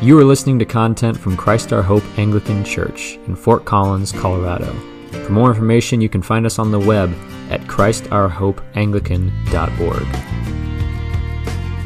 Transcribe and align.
You 0.00 0.16
are 0.20 0.24
listening 0.24 0.60
to 0.60 0.64
content 0.64 1.18
from 1.18 1.36
Christ 1.36 1.72
Our 1.72 1.82
Hope 1.82 2.04
Anglican 2.16 2.62
Church 2.62 3.18
in 3.26 3.34
Fort 3.34 3.64
Collins, 3.64 4.12
Colorado. 4.12 4.72
For 5.10 5.32
more 5.32 5.48
information, 5.48 6.00
you 6.00 6.08
can 6.08 6.22
find 6.22 6.46
us 6.46 6.60
on 6.60 6.70
the 6.70 6.78
web 6.78 7.12
at 7.50 7.62
christourhopeanglican.org. 7.62 10.06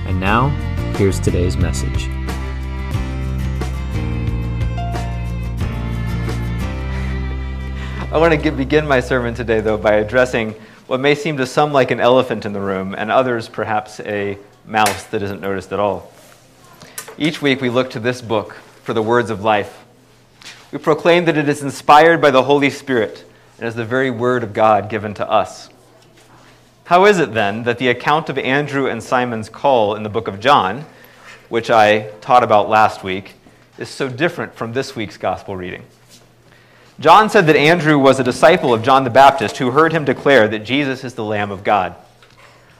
And 0.07 0.21
now, 0.21 0.49
here's 0.99 1.19
today's 1.21 1.57
message. 1.57 2.11
I 8.13 8.19
want 8.19 8.43
to 8.43 8.51
begin 8.51 8.87
my 8.87 9.01
sermon 9.01 9.33
today, 9.33 9.63
though, 9.63 9.79
by 9.79 9.95
addressing 9.95 10.51
what 10.87 11.01
may 11.01 11.15
seem 11.15 11.39
to 11.39 11.47
some 11.47 11.73
like 11.73 11.91
an 11.91 11.99
elephant 11.99 12.45
in 12.45 12.53
the 12.53 12.61
room, 12.61 12.95
and 12.95 13.11
others 13.11 13.49
perhaps 13.49 14.01
a 14.01 14.37
mouse 14.67 15.05
that 15.05 15.23
isn't 15.23 15.41
noticed 15.41 15.73
at 15.73 15.81
all. 15.81 16.12
Each 17.19 17.43
week 17.43 17.61
we 17.61 17.69
look 17.69 17.91
to 17.91 18.01
this 18.01 18.23
book 18.23 18.55
for 18.85 18.95
the 18.95 19.03
words 19.03 19.29
of 19.29 19.45
life. 19.45 19.85
We 20.73 20.79
proclaim 20.79 21.27
that 21.27 21.37
it 21.37 21.47
is 21.47 21.63
inspired 21.63 22.23
by 22.23 22.31
the 22.31 22.45
Holy 22.45 22.71
Spirit 22.71 23.25
and 23.59 23.69
is 23.69 23.75
the 23.75 23.85
very 23.85 24.11
word 24.11 24.43
of 24.43 24.55
God 24.55 24.89
given 24.89 25.13
to 25.15 25.31
us. 25.31 25.69
How 26.85 27.05
is 27.05 27.19
it 27.19 27.35
then 27.35 27.65
that 27.65 27.77
the 27.77 27.89
account 27.89 28.31
of 28.31 28.39
Andrew 28.39 28.87
and 28.89 29.03
Simon's 29.03 29.51
call 29.51 29.95
in 29.95 30.03
the 30.03 30.09
book 30.09 30.27
of 30.27 30.41
John, 30.41 30.87
which 31.51 31.71
I 31.71 32.11
taught 32.23 32.43
about 32.43 32.71
last 32.71 33.05
week, 33.05 33.35
is 33.77 33.91
so 33.91 34.09
different 34.09 34.55
from 34.55 34.73
this 34.73 34.97
week's 34.97 35.19
gospel 35.19 35.55
reading? 35.55 35.85
John 36.99 37.29
said 37.29 37.47
that 37.47 37.57
Andrew 37.57 37.99
was 37.99 38.19
a 38.19 38.25
disciple 38.25 38.73
of 38.73 38.83
John 38.83 39.05
the 39.05 39.11
Baptist 39.11 39.59
who 39.59 39.71
heard 39.71 39.93
him 39.93 40.07
declare 40.07 40.49
that 40.49 40.61
Jesus 40.61 41.05
is 41.05 41.13
the 41.13 41.25
Lamb 41.25 41.51
of 41.51 41.63
God. 41.63 41.95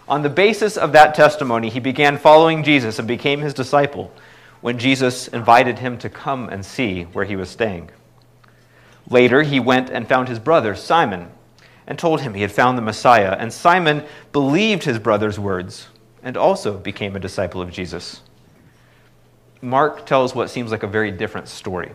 On 0.09 0.23
the 0.23 0.31
basis 0.31 0.77
of 0.77 0.93
that 0.93 1.15
testimony, 1.15 1.69
he 1.69 1.81
began 1.81 2.19
following 2.19 2.65
Jesus 2.65 2.99
and 2.99 3.07
became 3.07 3.41
his 3.41 3.55
disciple 3.55 4.11
when 4.63 4.79
Jesus 4.79 5.29
invited 5.29 5.81
him 5.81 5.99
to 5.99 6.09
come 6.09 6.49
and 6.49 6.65
see 6.65 7.03
where 7.03 7.27
he 7.27 7.37
was 7.37 7.51
staying. 7.51 7.91
Later, 9.11 9.43
he 9.43 9.61
went 9.61 9.91
and 9.91 10.09
found 10.09 10.29
his 10.29 10.39
brother, 10.39 10.75
Simon, 10.75 11.31
and 11.87 11.99
told 11.99 12.23
him 12.23 12.33
he 12.33 12.43
had 12.43 12.53
found 12.53 12.79
the 12.79 12.83
Messiah. 12.83 13.37
And 13.39 13.53
Simon 13.53 14.05
believed 14.33 14.85
his 14.85 14.99
brother's 14.99 15.39
words 15.39 15.89
and 16.23 16.37
also 16.37 16.79
became 16.79 17.17
a 17.17 17.21
disciple 17.21 17.61
of 17.61 17.73
Jesus. 17.73 18.23
Mark 19.61 20.07
tells 20.07 20.35
what 20.35 20.49
seems 20.49 20.71
like 20.71 20.85
a 20.85 20.89
very 20.89 21.11
different 21.11 21.49
story. 21.49 21.93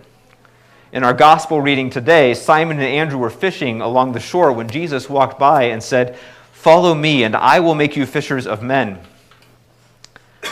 In 0.91 1.03
our 1.03 1.13
gospel 1.13 1.61
reading 1.61 1.89
today, 1.89 2.33
Simon 2.33 2.77
and 2.77 2.87
Andrew 2.87 3.19
were 3.19 3.29
fishing 3.29 3.81
along 3.81 4.11
the 4.11 4.19
shore 4.19 4.51
when 4.51 4.69
Jesus 4.69 5.09
walked 5.09 5.39
by 5.39 5.63
and 5.63 5.81
said, 5.81 6.17
Follow 6.51 6.93
me, 6.93 7.23
and 7.23 7.35
I 7.35 7.59
will 7.59 7.75
make 7.75 7.95
you 7.95 8.05
fishers 8.05 8.47
of 8.47 8.61
men. 8.61 8.99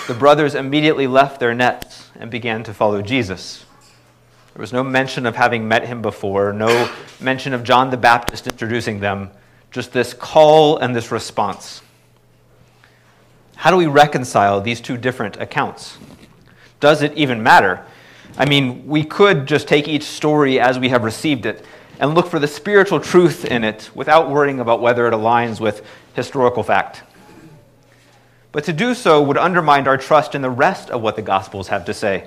The 0.08 0.14
brothers 0.14 0.54
immediately 0.54 1.08
left 1.08 1.40
their 1.40 1.56
nets 1.56 2.12
and 2.20 2.30
began 2.30 2.64
to 2.66 2.74
follow 2.76 3.02
Jesus. 3.02 3.66
There 4.54 4.62
was 4.62 4.72
no 4.72 4.84
mention 4.84 5.26
of 5.26 5.36
having 5.36 5.68
met 5.68 5.88
him 5.88 6.04
before, 6.04 6.54
no 6.54 6.92
mention 7.20 7.54
of 7.54 7.64
John 7.64 7.90
the 7.90 7.98
Baptist 7.98 8.46
introducing 8.46 9.00
them, 9.00 9.32
just 9.72 9.92
this 9.92 10.14
call 10.14 10.78
and 10.78 10.96
this 10.96 11.12
response. 11.12 11.82
How 13.56 13.72
do 13.72 13.78
we 13.78 13.88
reconcile 13.88 14.62
these 14.62 14.80
two 14.80 14.96
different 14.96 15.38
accounts? 15.38 15.98
Does 16.80 17.02
it 17.02 17.14
even 17.14 17.42
matter? 17.42 17.84
I 18.38 18.46
mean, 18.46 18.86
we 18.86 19.04
could 19.04 19.48
just 19.48 19.68
take 19.68 19.88
each 19.88 20.04
story 20.04 20.60
as 20.60 20.78
we 20.78 20.90
have 20.90 21.04
received 21.04 21.48
it 21.48 21.66
and 22.00 22.14
look 22.14 22.28
for 22.28 22.38
the 22.38 22.48
spiritual 22.48 23.00
truth 23.00 23.44
in 23.44 23.64
it 23.64 23.90
without 23.96 24.30
worrying 24.30 24.60
about 24.60 24.82
whether 24.82 25.08
it 25.08 25.14
aligns 25.14 25.60
with 25.60 25.84
historical 26.14 26.62
fact. 26.62 27.02
But 28.56 28.64
to 28.64 28.74
do 28.74 28.94
so 28.94 29.22
would 29.22 29.38
undermine 29.38 29.86
our 29.86 29.98
trust 29.98 30.34
in 30.34 30.42
the 30.42 30.50
rest 30.50 30.90
of 30.90 31.02
what 31.02 31.18
the 31.18 31.22
Gospels 31.22 31.68
have 31.68 31.84
to 31.84 31.94
say. 31.94 32.26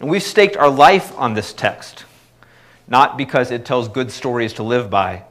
And 0.00 0.10
we've 0.10 0.22
staked 0.22 0.54
our 0.58 0.68
life 0.68 1.16
on 1.16 1.32
this 1.32 1.54
text, 1.54 2.04
not 2.86 3.16
because 3.16 3.50
it 3.50 3.64
tells 3.64 3.88
good 3.88 4.10
stories 4.10 4.52
to 4.52 4.62
live 4.62 4.90
by, 4.90 5.22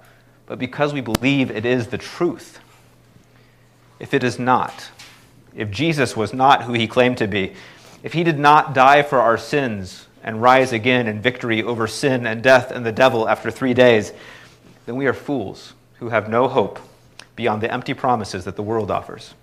but 0.48 0.58
because 0.58 0.94
we 0.94 1.02
believe 1.02 1.52
it 1.52 1.64
is 1.64 1.90
the 1.90 2.00
truth. 2.00 2.60
If 4.00 4.16
it 4.16 4.24
is 4.24 4.40
not, 4.40 4.90
if 5.56 5.70
Jesus 5.70 6.18
was 6.18 6.34
not 6.34 6.64
who 6.64 6.74
he 6.74 6.88
claimed 6.88 7.20
to 7.20 7.28
be, 7.28 7.54
if 8.02 8.14
he 8.14 8.24
did 8.24 8.40
not 8.40 8.74
die 8.74 9.04
for 9.04 9.20
our 9.20 9.38
sins 9.38 10.08
and 10.24 10.42
rise 10.42 10.74
again 10.74 11.06
in 11.06 11.22
victory 11.22 11.62
over 11.62 11.86
sin 11.86 12.26
and 12.26 12.42
death 12.42 12.72
and 12.72 12.84
the 12.84 12.92
devil 12.92 13.30
after 13.30 13.52
three 13.52 13.76
days, 13.76 14.12
then 14.88 14.96
we 14.96 15.06
are 15.06 15.14
fools 15.14 15.76
who 16.00 16.10
have 16.10 16.28
no 16.28 16.48
hope 16.48 16.80
beyond 17.36 17.62
the 17.62 17.72
empty 17.72 17.94
promises 17.94 18.46
that 18.46 18.56
the 18.56 18.64
world 18.64 18.90
offers. 18.90 19.36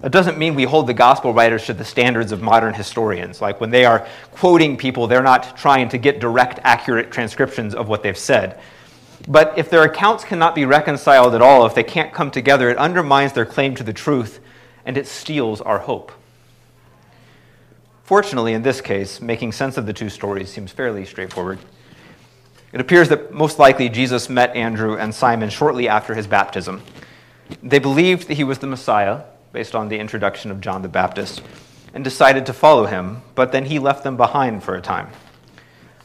That 0.00 0.12
doesn't 0.12 0.36
mean 0.36 0.54
we 0.54 0.64
hold 0.64 0.86
the 0.86 0.94
gospel 0.94 1.32
writers 1.32 1.66
to 1.66 1.74
the 1.74 1.84
standards 1.84 2.30
of 2.30 2.42
modern 2.42 2.74
historians. 2.74 3.40
Like 3.40 3.60
when 3.60 3.70
they 3.70 3.84
are 3.84 4.06
quoting 4.32 4.76
people, 4.76 5.06
they're 5.06 5.22
not 5.22 5.56
trying 5.56 5.88
to 5.88 5.98
get 5.98 6.20
direct, 6.20 6.60
accurate 6.64 7.10
transcriptions 7.10 7.74
of 7.74 7.88
what 7.88 8.02
they've 8.02 8.16
said. 8.16 8.60
But 9.26 9.56
if 9.56 9.70
their 9.70 9.82
accounts 9.84 10.22
cannot 10.22 10.54
be 10.54 10.66
reconciled 10.66 11.34
at 11.34 11.40
all, 11.40 11.64
if 11.64 11.74
they 11.74 11.82
can't 11.82 12.12
come 12.12 12.30
together, 12.30 12.68
it 12.68 12.76
undermines 12.76 13.32
their 13.32 13.46
claim 13.46 13.74
to 13.76 13.82
the 13.82 13.92
truth 13.92 14.40
and 14.84 14.96
it 14.98 15.06
steals 15.06 15.60
our 15.62 15.78
hope. 15.78 16.12
Fortunately, 18.04 18.52
in 18.52 18.62
this 18.62 18.80
case, 18.80 19.20
making 19.20 19.50
sense 19.50 19.76
of 19.76 19.86
the 19.86 19.92
two 19.92 20.10
stories 20.10 20.48
seems 20.48 20.70
fairly 20.70 21.04
straightforward. 21.04 21.58
It 22.72 22.80
appears 22.80 23.08
that 23.08 23.32
most 23.32 23.58
likely 23.58 23.88
Jesus 23.88 24.28
met 24.28 24.54
Andrew 24.54 24.96
and 24.96 25.12
Simon 25.12 25.48
shortly 25.48 25.88
after 25.88 26.14
his 26.14 26.26
baptism. 26.26 26.82
They 27.62 27.78
believed 27.78 28.28
that 28.28 28.34
he 28.34 28.44
was 28.44 28.58
the 28.58 28.66
Messiah, 28.66 29.22
based 29.56 29.74
on 29.74 29.88
the 29.88 29.98
introduction 29.98 30.50
of 30.50 30.60
John 30.60 30.82
the 30.82 30.88
Baptist, 30.88 31.40
and 31.94 32.04
decided 32.04 32.44
to 32.44 32.52
follow 32.52 32.84
him, 32.84 33.22
but 33.34 33.52
then 33.52 33.64
he 33.64 33.78
left 33.78 34.04
them 34.04 34.14
behind 34.14 34.62
for 34.62 34.74
a 34.74 34.82
time. 34.82 35.08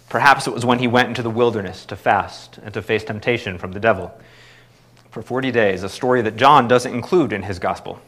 Perhaps 0.07 0.47
it 0.47 0.53
was 0.53 0.63
when 0.63 0.79
he 0.79 0.87
went 0.87 1.09
into 1.09 1.21
the 1.21 1.29
wilderness 1.29 1.85
to 1.87 1.97
fast 1.97 2.59
and 2.63 2.73
to 2.73 2.81
face 2.81 3.03
temptation 3.03 3.57
from 3.57 3.73
the 3.73 3.79
devil. 3.81 4.17
For 5.09 5.21
40 5.21 5.51
days, 5.51 5.83
a 5.83 5.89
story 5.89 6.21
that 6.21 6.37
John 6.37 6.69
doesn't 6.69 6.93
include 6.93 7.33
in 7.33 7.43
his 7.43 7.59
gospel. 7.59 7.99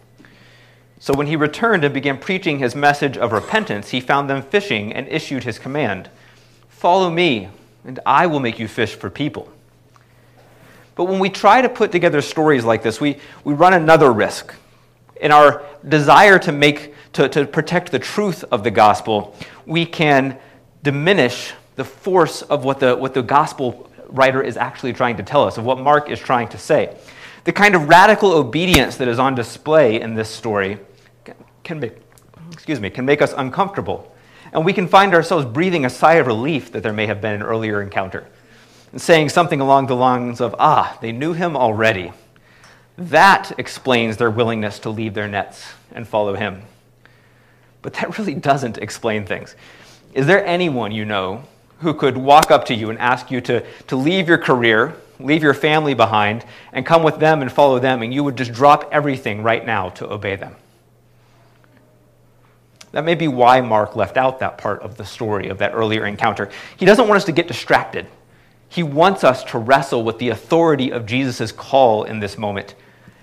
So 1.00 1.14
when 1.14 1.28
he 1.28 1.36
returned 1.36 1.84
and 1.84 1.94
began 1.94 2.20
preaching 2.20 2.60
his 2.60 2.74
message 2.74 3.18
of 3.18 3.34
repentance, 3.34 3.90
he 3.90 4.00
found 4.00 4.30
them 4.30 4.44
fishing 4.44 4.94
and 4.94 5.10
issued 5.10 5.44
his 5.44 5.60
command 5.60 6.10
Follow 6.70 7.10
me, 7.10 7.50
and 7.84 8.00
I 8.06 8.28
will 8.28 8.40
make 8.40 8.60
you 8.60 8.70
fish 8.70 8.96
for 8.96 9.10
people. 9.10 9.52
But 10.96 11.06
when 11.06 11.20
we 11.20 11.30
try 11.30 11.62
to 11.62 11.68
put 11.68 11.92
together 11.92 12.22
stories 12.22 12.64
like 12.64 12.82
this, 12.82 13.02
we, 13.02 13.18
we 13.44 13.54
run 13.54 13.74
another 13.74 14.10
risk. 14.14 14.56
In 15.24 15.32
our 15.32 15.64
desire 15.88 16.38
to, 16.40 16.52
make, 16.52 16.94
to, 17.14 17.30
to 17.30 17.46
protect 17.46 17.94
the 17.94 17.98
truth 17.98 18.44
of 18.52 18.66
the 18.66 18.70
gospel, 18.70 19.36
we 19.66 19.86
can 19.86 20.38
diminish 20.84 21.54
the 21.76 21.86
force 21.86 22.42
of 22.42 22.66
what 22.66 22.82
the, 22.82 22.94
what 22.94 23.14
the 23.14 23.24
gospel 23.24 23.90
writer 24.10 24.44
is 24.44 24.58
actually 24.58 24.92
trying 24.92 25.16
to 25.16 25.24
tell 25.24 25.46
us, 25.46 25.58
of 25.58 25.64
what 25.64 25.80
Mark 25.80 26.10
is 26.10 26.20
trying 26.20 26.50
to 26.50 26.58
say. 26.58 26.96
The 27.46 27.54
kind 27.54 27.74
of 27.74 27.88
radical 27.88 28.34
obedience 28.34 28.98
that 28.98 29.08
is 29.08 29.18
on 29.18 29.34
display 29.34 30.02
in 30.02 30.14
this 30.14 30.30
story 30.30 30.78
can 31.64 31.80
make, 31.80 31.94
excuse 32.52 32.82
me, 32.82 32.90
can 32.90 33.06
make 33.06 33.22
us 33.22 33.34
uncomfortable. 33.36 34.14
And 34.52 34.66
we 34.66 34.74
can 34.74 34.90
find 34.90 35.14
ourselves 35.14 35.46
breathing 35.46 35.86
a 35.86 35.90
sigh 35.90 36.16
of 36.16 36.28
relief 36.28 36.74
that 36.74 36.84
there 36.84 36.92
may 36.92 37.08
have 37.08 37.22
been 37.22 37.34
an 37.34 37.44
earlier 37.44 37.82
encounter 37.82 38.28
and 38.92 39.02
saying 39.02 39.30
something 39.30 39.62
along 39.62 39.88
the 39.88 39.96
lines 39.96 40.42
of, 40.42 40.54
ah, 40.60 40.98
they 41.02 41.14
knew 41.14 41.32
him 41.32 41.56
already. 41.56 42.12
That 42.98 43.52
explains 43.58 44.18
their 44.18 44.30
willingness 44.30 44.80
to 44.80 44.90
leave 44.90 45.14
their 45.14 45.28
nets 45.28 45.74
and 45.92 46.08
follow 46.08 46.36
him. 46.36 46.62
But 47.82 47.94
that 47.96 48.18
really 48.18 48.36
doesn't 48.36 48.78
explain 48.78 49.26
things. 49.26 49.56
Is 50.14 50.28
there 50.28 50.46
anyone 50.46 50.92
you 50.92 51.06
know 51.06 51.44
who 51.80 51.94
could 51.94 52.16
walk 52.18 52.52
up 52.52 52.66
to 52.66 52.76
you 52.76 52.90
and 52.90 53.00
ask 53.00 53.32
you 53.32 53.42
to, 53.42 53.66
to 53.88 53.96
leave 53.96 54.28
your 54.28 54.38
career, 54.38 54.96
leave 55.20 55.44
your 55.44 55.54
family 55.54 55.94
behind, 55.94 56.46
and 56.72 56.86
come 56.86 57.04
with 57.04 57.20
them 57.20 57.42
and 57.42 57.52
follow 57.52 57.80
them, 57.80 58.02
and 58.04 58.14
you 58.14 58.24
would 58.24 58.38
just 58.38 58.54
drop 58.54 58.88
everything 58.92 59.44
right 59.44 59.66
now 59.66 59.90
to 59.90 60.12
obey 60.12 60.36
them? 60.36 60.56
That 62.94 63.04
may 63.04 63.16
be 63.16 63.28
why 63.28 63.60
Mark 63.60 63.96
left 63.96 64.18
out 64.18 64.40
that 64.40 64.60
part 64.60 64.82
of 64.84 64.98
the 64.98 65.04
story 65.04 65.50
of 65.50 65.58
that 65.58 65.74
earlier 65.74 66.06
encounter. 66.06 66.50
He 66.78 66.86
doesn't 66.86 67.08
want 67.08 67.18
us 67.18 67.26
to 67.26 67.32
get 67.32 67.48
distracted. 67.48 68.06
He 68.70 68.84
wants 68.84 69.24
us 69.24 69.44
to 69.46 69.58
wrestle 69.58 70.04
with 70.04 70.20
the 70.20 70.30
authority 70.30 70.92
of 70.92 71.08
Jesus' 71.08 71.52
call 71.52 72.04
in 72.04 72.20
this 72.20 72.38
moment, 72.38 72.76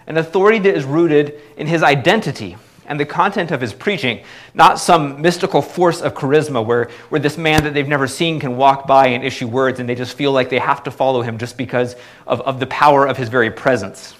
an 0.06 0.16
authority 0.16 0.58
that 0.58 0.74
is 0.74 0.84
rooted 0.84 1.40
in 1.56 1.66
his 1.66 1.82
identity 1.82 2.56
and 2.86 2.98
the 2.98 3.06
content 3.06 3.52
of 3.52 3.60
his 3.60 3.72
preaching, 3.72 4.24
not 4.52 4.80
some 4.80 5.22
mystical 5.22 5.62
force 5.62 6.00
of 6.00 6.12
charisma 6.14 6.64
where, 6.64 6.90
where 7.08 7.20
this 7.20 7.38
man 7.38 7.62
that 7.62 7.72
they've 7.72 7.86
never 7.86 8.08
seen 8.08 8.40
can 8.40 8.56
walk 8.56 8.86
by 8.86 9.06
and 9.06 9.22
issue 9.22 9.46
words 9.46 9.78
and 9.78 9.88
they 9.88 9.94
just 9.94 10.16
feel 10.16 10.32
like 10.32 10.50
they 10.50 10.58
have 10.58 10.82
to 10.82 10.90
follow 10.90 11.22
him 11.22 11.38
just 11.38 11.56
because 11.56 11.94
of, 12.26 12.40
of 12.40 12.58
the 12.58 12.66
power 12.66 13.06
of 13.06 13.16
his 13.16 13.28
very 13.28 13.50
presence. 13.50 14.14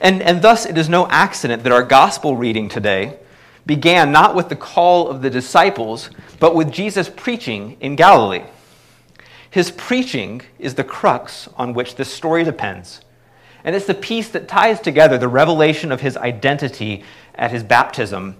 And, 0.00 0.22
and 0.22 0.40
thus, 0.40 0.64
it 0.64 0.78
is 0.78 0.88
no 0.88 1.06
accident 1.08 1.64
that 1.64 1.72
our 1.72 1.82
gospel 1.82 2.34
reading 2.34 2.70
today 2.70 3.18
began 3.66 4.10
not 4.10 4.34
with 4.34 4.48
the 4.48 4.56
call 4.56 5.08
of 5.08 5.22
the 5.22 5.30
disciples, 5.30 6.08
but 6.40 6.54
with 6.54 6.72
Jesus 6.72 7.08
preaching 7.08 7.76
in 7.80 7.94
Galilee. 7.94 8.44
His 9.50 9.70
preaching 9.70 10.40
is 10.58 10.76
the 10.76 10.82
crux 10.82 11.48
on 11.56 11.74
which 11.74 11.96
this 11.96 12.10
story 12.12 12.42
depends. 12.42 13.02
And 13.64 13.76
it's 13.76 13.86
the 13.86 13.94
piece 13.94 14.28
that 14.30 14.48
ties 14.48 14.80
together 14.80 15.18
the 15.18 15.28
revelation 15.28 15.92
of 15.92 16.00
his 16.00 16.16
identity 16.16 17.04
at 17.34 17.50
his 17.50 17.62
baptism 17.62 18.36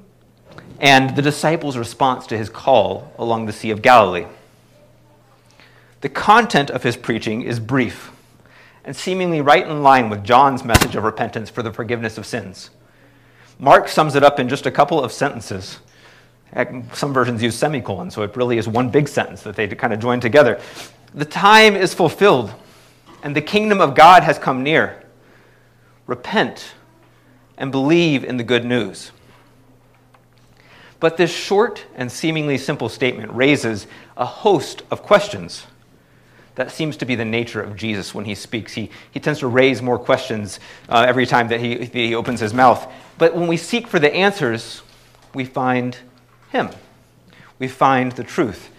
and 0.81 1.15
the 1.15 1.23
disciples' 1.23 1.77
response 1.77 2.27
to 2.27 2.37
his 2.37 2.49
call 2.49 3.13
along 3.19 3.47
the 3.47 3.53
Sea 3.53 3.71
of 3.71 3.83
Galilee. 3.83 4.27
The 6.01 6.09
content 6.09 6.71
of 6.71 6.83
his 6.83 6.97
preaching 6.97 7.43
is 7.43 7.61
brief 7.61 8.11
and 8.85 8.97
seemingly 8.97 9.41
right 9.41 9.65
in 9.65 9.85
line 9.85 10.11
with 10.11 10.25
John's 10.25 10.65
message 10.65 10.97
of 10.97 11.05
repentance 11.05 11.49
for 11.49 11.63
the 11.63 11.73
forgiveness 11.73 12.19
of 12.19 12.27
sins. 12.27 12.71
Mark 13.61 13.87
sums 13.87 14.17
it 14.17 14.25
up 14.25 14.41
in 14.41 14.49
just 14.49 14.67
a 14.67 14.73
couple 14.73 15.03
of 15.03 15.13
sentences. 15.13 15.79
Some 16.93 17.15
versions 17.15 17.43
use 17.43 17.55
semicolons, 17.55 18.13
so 18.13 18.23
it 18.23 18.37
really 18.37 18.59
is 18.59 18.67
one 18.67 18.91
big 18.91 19.07
sentence 19.07 19.43
that 19.43 19.55
they 19.55 19.69
kind 19.69 19.93
of 19.93 20.01
join 20.01 20.19
together. 20.19 20.61
The 21.15 21.25
time 21.25 21.77
is 21.77 21.95
fulfilled, 21.95 22.53
and 23.23 23.37
the 23.37 23.41
kingdom 23.41 23.81
of 23.81 23.95
God 23.95 24.25
has 24.25 24.37
come 24.37 24.65
near. 24.65 25.02
Repent 26.07 26.75
and 27.57 27.71
believe 27.71 28.25
in 28.25 28.37
the 28.37 28.45
good 28.45 28.65
news. 28.65 29.13
But 31.01 31.17
this 31.17 31.35
short 31.35 31.85
and 31.97 32.13
seemingly 32.13 32.59
simple 32.59 32.89
statement 32.89 33.33
raises 33.33 33.87
a 34.17 34.25
host 34.25 34.83
of 34.91 35.03
questions. 35.03 35.67
That 36.55 36.71
seems 36.71 36.97
to 36.99 37.05
be 37.05 37.15
the 37.15 37.25
nature 37.25 37.63
of 37.63 37.77
Jesus 37.77 38.15
when 38.15 38.25
he 38.25 38.35
speaks. 38.35 38.75
He, 38.75 38.91
he 39.11 39.19
tends 39.19 39.41
to 39.41 39.49
raise 39.49 39.83
more 39.83 39.99
questions 39.99 40.61
uh, 40.89 41.05
every 41.09 41.27
time 41.27 41.49
that 41.49 41.61
he, 41.61 41.87
he 41.87 42.15
opens 42.15 42.41
his 42.41 42.55
mouth. 42.55 42.87
But 43.19 43.35
when 43.35 43.49
we 43.49 43.57
seek 43.57 43.89
for 43.89 43.99
the 43.99 44.15
answers, 44.15 44.83
we 45.35 45.45
find 45.45 45.97
him. 46.51 46.69
We 47.59 47.69
find 47.69 48.13
the 48.13 48.25
truth. 48.25 48.71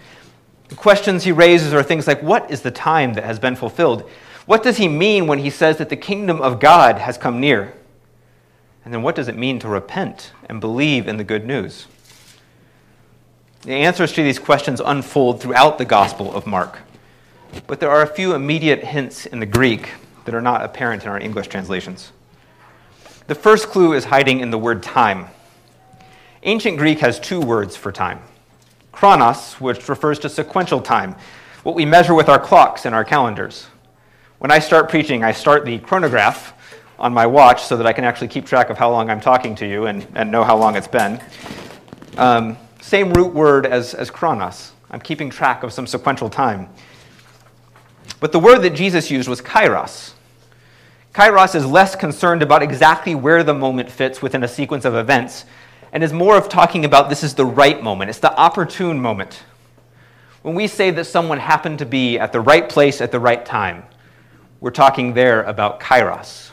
The 0.68 0.76
questions 0.76 1.24
he 1.24 1.32
raises 1.32 1.74
are 1.74 1.82
things 1.82 2.06
like 2.06 2.22
what 2.22 2.50
is 2.50 2.62
the 2.62 2.70
time 2.70 3.14
that 3.14 3.24
has 3.24 3.38
been 3.38 3.56
fulfilled? 3.56 4.08
What 4.46 4.62
does 4.62 4.76
he 4.76 4.88
mean 4.88 5.26
when 5.26 5.38
he 5.38 5.50
says 5.50 5.78
that 5.78 5.88
the 5.88 5.96
kingdom 5.96 6.40
of 6.40 6.60
God 6.60 6.98
has 6.98 7.16
come 7.16 7.40
near? 7.40 7.74
And 8.84 8.92
then 8.92 9.02
what 9.02 9.14
does 9.14 9.28
it 9.28 9.36
mean 9.36 9.58
to 9.60 9.68
repent 9.68 10.32
and 10.48 10.60
believe 10.60 11.08
in 11.08 11.16
the 11.16 11.24
good 11.24 11.46
news? 11.46 11.86
The 13.62 13.72
answers 13.72 14.12
to 14.12 14.22
these 14.22 14.38
questions 14.38 14.80
unfold 14.84 15.40
throughout 15.40 15.78
the 15.78 15.86
Gospel 15.86 16.34
of 16.34 16.46
Mark. 16.46 16.80
But 17.66 17.80
there 17.80 17.90
are 17.90 18.02
a 18.02 18.06
few 18.06 18.34
immediate 18.34 18.84
hints 18.84 19.24
in 19.24 19.40
the 19.40 19.46
Greek 19.46 19.90
that 20.26 20.34
are 20.34 20.42
not 20.42 20.62
apparent 20.62 21.04
in 21.04 21.08
our 21.08 21.18
English 21.18 21.48
translations. 21.48 22.12
The 23.26 23.34
first 23.34 23.68
clue 23.68 23.94
is 23.94 24.04
hiding 24.04 24.40
in 24.40 24.50
the 24.50 24.58
word 24.58 24.82
time. 24.82 25.28
Ancient 26.42 26.76
Greek 26.76 26.98
has 26.98 27.18
two 27.18 27.40
words 27.40 27.74
for 27.74 27.90
time 27.90 28.20
chronos, 28.94 29.54
which 29.54 29.88
refers 29.88 30.20
to 30.20 30.28
sequential 30.28 30.80
time, 30.80 31.16
what 31.64 31.74
we 31.74 31.84
measure 31.84 32.14
with 32.14 32.28
our 32.28 32.38
clocks 32.38 32.86
and 32.86 32.94
our 32.94 33.04
calendars. 33.04 33.66
When 34.44 34.50
I 34.50 34.58
start 34.58 34.90
preaching, 34.90 35.24
I 35.24 35.32
start 35.32 35.64
the 35.64 35.78
chronograph 35.78 36.52
on 36.98 37.14
my 37.14 37.24
watch 37.24 37.62
so 37.62 37.78
that 37.78 37.86
I 37.86 37.94
can 37.94 38.04
actually 38.04 38.28
keep 38.28 38.44
track 38.44 38.68
of 38.68 38.76
how 38.76 38.90
long 38.90 39.08
I'm 39.08 39.18
talking 39.18 39.54
to 39.54 39.66
you 39.66 39.86
and, 39.86 40.06
and 40.14 40.30
know 40.30 40.44
how 40.44 40.54
long 40.54 40.76
it's 40.76 40.86
been. 40.86 41.18
Um, 42.18 42.58
same 42.82 43.10
root 43.14 43.32
word 43.32 43.64
as, 43.64 43.94
as 43.94 44.10
chronos. 44.10 44.72
I'm 44.90 45.00
keeping 45.00 45.30
track 45.30 45.62
of 45.62 45.72
some 45.72 45.86
sequential 45.86 46.28
time. 46.28 46.68
But 48.20 48.32
the 48.32 48.38
word 48.38 48.58
that 48.58 48.74
Jesus 48.74 49.10
used 49.10 49.30
was 49.30 49.40
kairos. 49.40 50.12
Kairos 51.14 51.54
is 51.54 51.64
less 51.64 51.96
concerned 51.96 52.42
about 52.42 52.62
exactly 52.62 53.14
where 53.14 53.42
the 53.44 53.54
moment 53.54 53.90
fits 53.90 54.20
within 54.20 54.44
a 54.44 54.48
sequence 54.48 54.84
of 54.84 54.94
events 54.94 55.46
and 55.90 56.04
is 56.04 56.12
more 56.12 56.36
of 56.36 56.50
talking 56.50 56.84
about 56.84 57.08
this 57.08 57.24
is 57.24 57.34
the 57.34 57.46
right 57.46 57.82
moment, 57.82 58.10
it's 58.10 58.18
the 58.18 58.36
opportune 58.36 59.00
moment. 59.00 59.42
When 60.42 60.54
we 60.54 60.66
say 60.66 60.90
that 60.90 61.06
someone 61.06 61.38
happened 61.38 61.78
to 61.78 61.86
be 61.86 62.18
at 62.18 62.32
the 62.32 62.42
right 62.42 62.68
place 62.68 63.00
at 63.00 63.10
the 63.10 63.18
right 63.18 63.42
time, 63.46 63.84
we're 64.64 64.70
talking 64.70 65.12
there 65.12 65.42
about 65.42 65.78
kairos. 65.78 66.50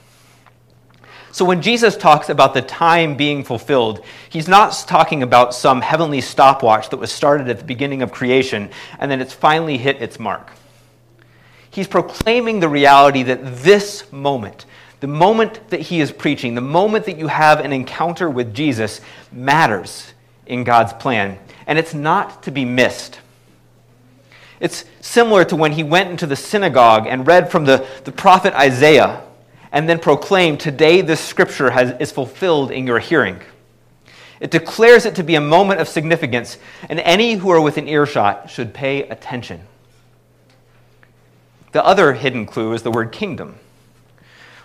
So 1.32 1.46
when 1.46 1.62
Jesus 1.62 1.96
talks 1.96 2.28
about 2.28 2.54
the 2.54 2.62
time 2.62 3.16
being 3.16 3.42
fulfilled, 3.42 4.04
he's 4.30 4.50
not 4.50 4.74
talking 4.86 5.24
about 5.24 5.54
some 5.54 5.80
heavenly 5.80 6.20
stopwatch 6.20 6.90
that 6.90 6.98
was 6.98 7.10
started 7.10 7.48
at 7.48 7.60
the 7.60 7.64
beginning 7.64 8.02
of 8.02 8.12
creation 8.12 8.70
and 9.00 9.10
then 9.10 9.22
it's 9.22 9.32
finally 9.32 9.78
hit 9.78 10.02
its 10.02 10.20
mark. 10.20 10.52
He's 11.70 11.88
proclaiming 11.88 12.60
the 12.60 12.68
reality 12.68 13.24
that 13.24 13.46
this 13.64 14.12
moment, 14.12 14.66
the 15.00 15.08
moment 15.08 15.70
that 15.70 15.80
he 15.80 16.02
is 16.02 16.12
preaching, 16.12 16.54
the 16.54 16.60
moment 16.60 17.06
that 17.06 17.18
you 17.18 17.28
have 17.28 17.62
an 17.62 17.72
encounter 17.72 18.30
with 18.30 18.54
Jesus, 18.54 19.00
matters 19.32 20.14
in 20.48 20.66
God's 20.66 20.92
plan, 20.92 21.40
and 21.66 21.80
it's 21.80 21.94
not 21.94 22.44
to 22.44 22.52
be 22.52 22.66
missed. 22.66 23.21
It's 24.62 24.86
similar 25.02 25.44
to 25.46 25.56
when 25.56 25.72
he 25.72 25.84
went 25.84 26.12
into 26.12 26.28
the 26.28 26.36
synagogue 26.36 27.08
and 27.08 27.26
read 27.26 27.52
from 27.52 27.66
the, 27.66 27.86
the 28.06 28.12
prophet 28.12 28.54
Isaiah 28.54 29.24
and 29.72 29.90
then 29.90 30.00
proclaimed, 30.00 30.60
Today 30.60 31.02
this 31.02 31.20
scripture 31.20 31.72
has, 31.72 32.00
is 32.00 32.12
fulfilled 32.12 32.70
in 32.70 32.86
your 32.86 33.00
hearing. 33.00 33.42
It 34.40 34.52
declares 34.52 35.06
it 35.06 35.16
to 35.16 35.24
be 35.24 35.36
a 35.36 35.42
moment 35.42 35.82
of 35.82 35.88
significance, 35.88 36.58
and 36.90 37.00
any 37.00 37.34
who 37.34 37.50
are 37.50 37.62
within 37.62 37.88
earshot 37.88 38.50
should 38.50 38.74
pay 38.74 39.04
attention. 39.04 39.62
The 41.72 41.84
other 41.84 42.14
hidden 42.14 42.46
clue 42.46 42.74
is 42.74 42.84
the 42.84 42.92
word 42.92 43.12
kingdom. 43.12 43.56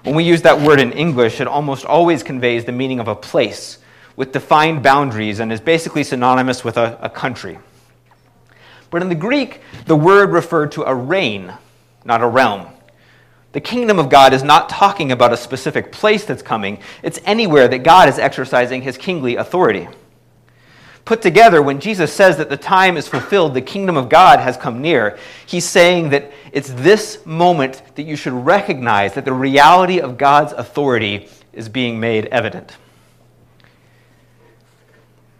When 0.02 0.14
we 0.14 0.24
use 0.24 0.42
that 0.42 0.60
word 0.60 0.78
in 0.78 0.92
English, 0.92 1.40
it 1.40 1.46
almost 1.46 1.86
always 1.86 2.22
conveys 2.22 2.64
the 2.64 2.72
meaning 2.72 3.00
of 3.00 3.08
a 3.08 3.16
place 3.16 3.78
with 4.14 4.32
defined 4.32 4.82
boundaries 4.82 5.40
and 5.40 5.52
is 5.52 5.60
basically 5.60 6.04
synonymous 6.04 6.64
with 6.64 6.76
a, 6.76 6.98
a 7.00 7.08
country. 7.08 7.58
But 8.96 9.02
in 9.02 9.10
the 9.10 9.14
Greek, 9.14 9.60
the 9.84 9.94
word 9.94 10.30
referred 10.30 10.72
to 10.72 10.84
a 10.84 10.94
reign, 10.94 11.52
not 12.06 12.22
a 12.22 12.26
realm. 12.26 12.68
The 13.52 13.60
kingdom 13.60 13.98
of 13.98 14.08
God 14.08 14.32
is 14.32 14.42
not 14.42 14.70
talking 14.70 15.12
about 15.12 15.34
a 15.34 15.36
specific 15.36 15.92
place 15.92 16.24
that's 16.24 16.42
coming, 16.42 16.78
it's 17.02 17.20
anywhere 17.26 17.68
that 17.68 17.80
God 17.80 18.08
is 18.08 18.18
exercising 18.18 18.80
his 18.80 18.96
kingly 18.96 19.36
authority. 19.36 19.86
Put 21.04 21.20
together, 21.20 21.60
when 21.60 21.78
Jesus 21.78 22.10
says 22.10 22.38
that 22.38 22.48
the 22.48 22.56
time 22.56 22.96
is 22.96 23.06
fulfilled, 23.06 23.52
the 23.52 23.60
kingdom 23.60 23.98
of 23.98 24.08
God 24.08 24.40
has 24.40 24.56
come 24.56 24.80
near, 24.80 25.18
he's 25.44 25.66
saying 25.66 26.08
that 26.08 26.32
it's 26.50 26.70
this 26.70 27.26
moment 27.26 27.82
that 27.96 28.04
you 28.04 28.16
should 28.16 28.32
recognize 28.32 29.12
that 29.12 29.26
the 29.26 29.32
reality 29.34 30.00
of 30.00 30.16
God's 30.16 30.54
authority 30.54 31.28
is 31.52 31.68
being 31.68 32.00
made 32.00 32.24
evident. 32.28 32.78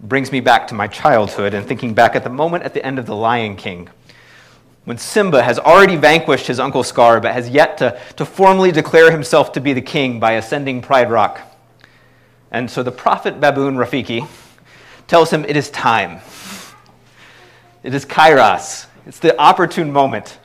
Brings 0.00 0.30
me 0.30 0.40
back 0.40 0.68
to 0.68 0.74
my 0.74 0.86
childhood 0.86 1.54
and 1.54 1.66
thinking 1.66 1.94
back 1.94 2.14
at 2.14 2.22
the 2.22 2.30
moment 2.30 2.64
at 2.64 2.74
the 2.74 2.84
end 2.84 2.98
of 2.98 3.06
The 3.06 3.16
Lion 3.16 3.56
King, 3.56 3.88
when 4.84 4.98
Simba 4.98 5.42
has 5.42 5.58
already 5.58 5.96
vanquished 5.96 6.46
his 6.46 6.60
uncle 6.60 6.84
Scar 6.84 7.20
but 7.20 7.32
has 7.32 7.48
yet 7.48 7.78
to, 7.78 7.98
to 8.16 8.24
formally 8.24 8.70
declare 8.70 9.10
himself 9.10 9.52
to 9.52 9.60
be 9.60 9.72
the 9.72 9.80
king 9.80 10.20
by 10.20 10.32
ascending 10.32 10.82
Pride 10.82 11.10
Rock. 11.10 11.40
And 12.50 12.70
so 12.70 12.82
the 12.82 12.92
prophet 12.92 13.40
baboon 13.40 13.76
Rafiki 13.76 14.28
tells 15.06 15.30
him 15.30 15.44
it 15.44 15.56
is 15.56 15.70
time. 15.70 16.20
It 17.82 17.94
is 17.94 18.04
kairos. 18.04 18.86
It's 19.06 19.18
the 19.18 19.38
opportune 19.40 19.92
moment. 19.92 20.38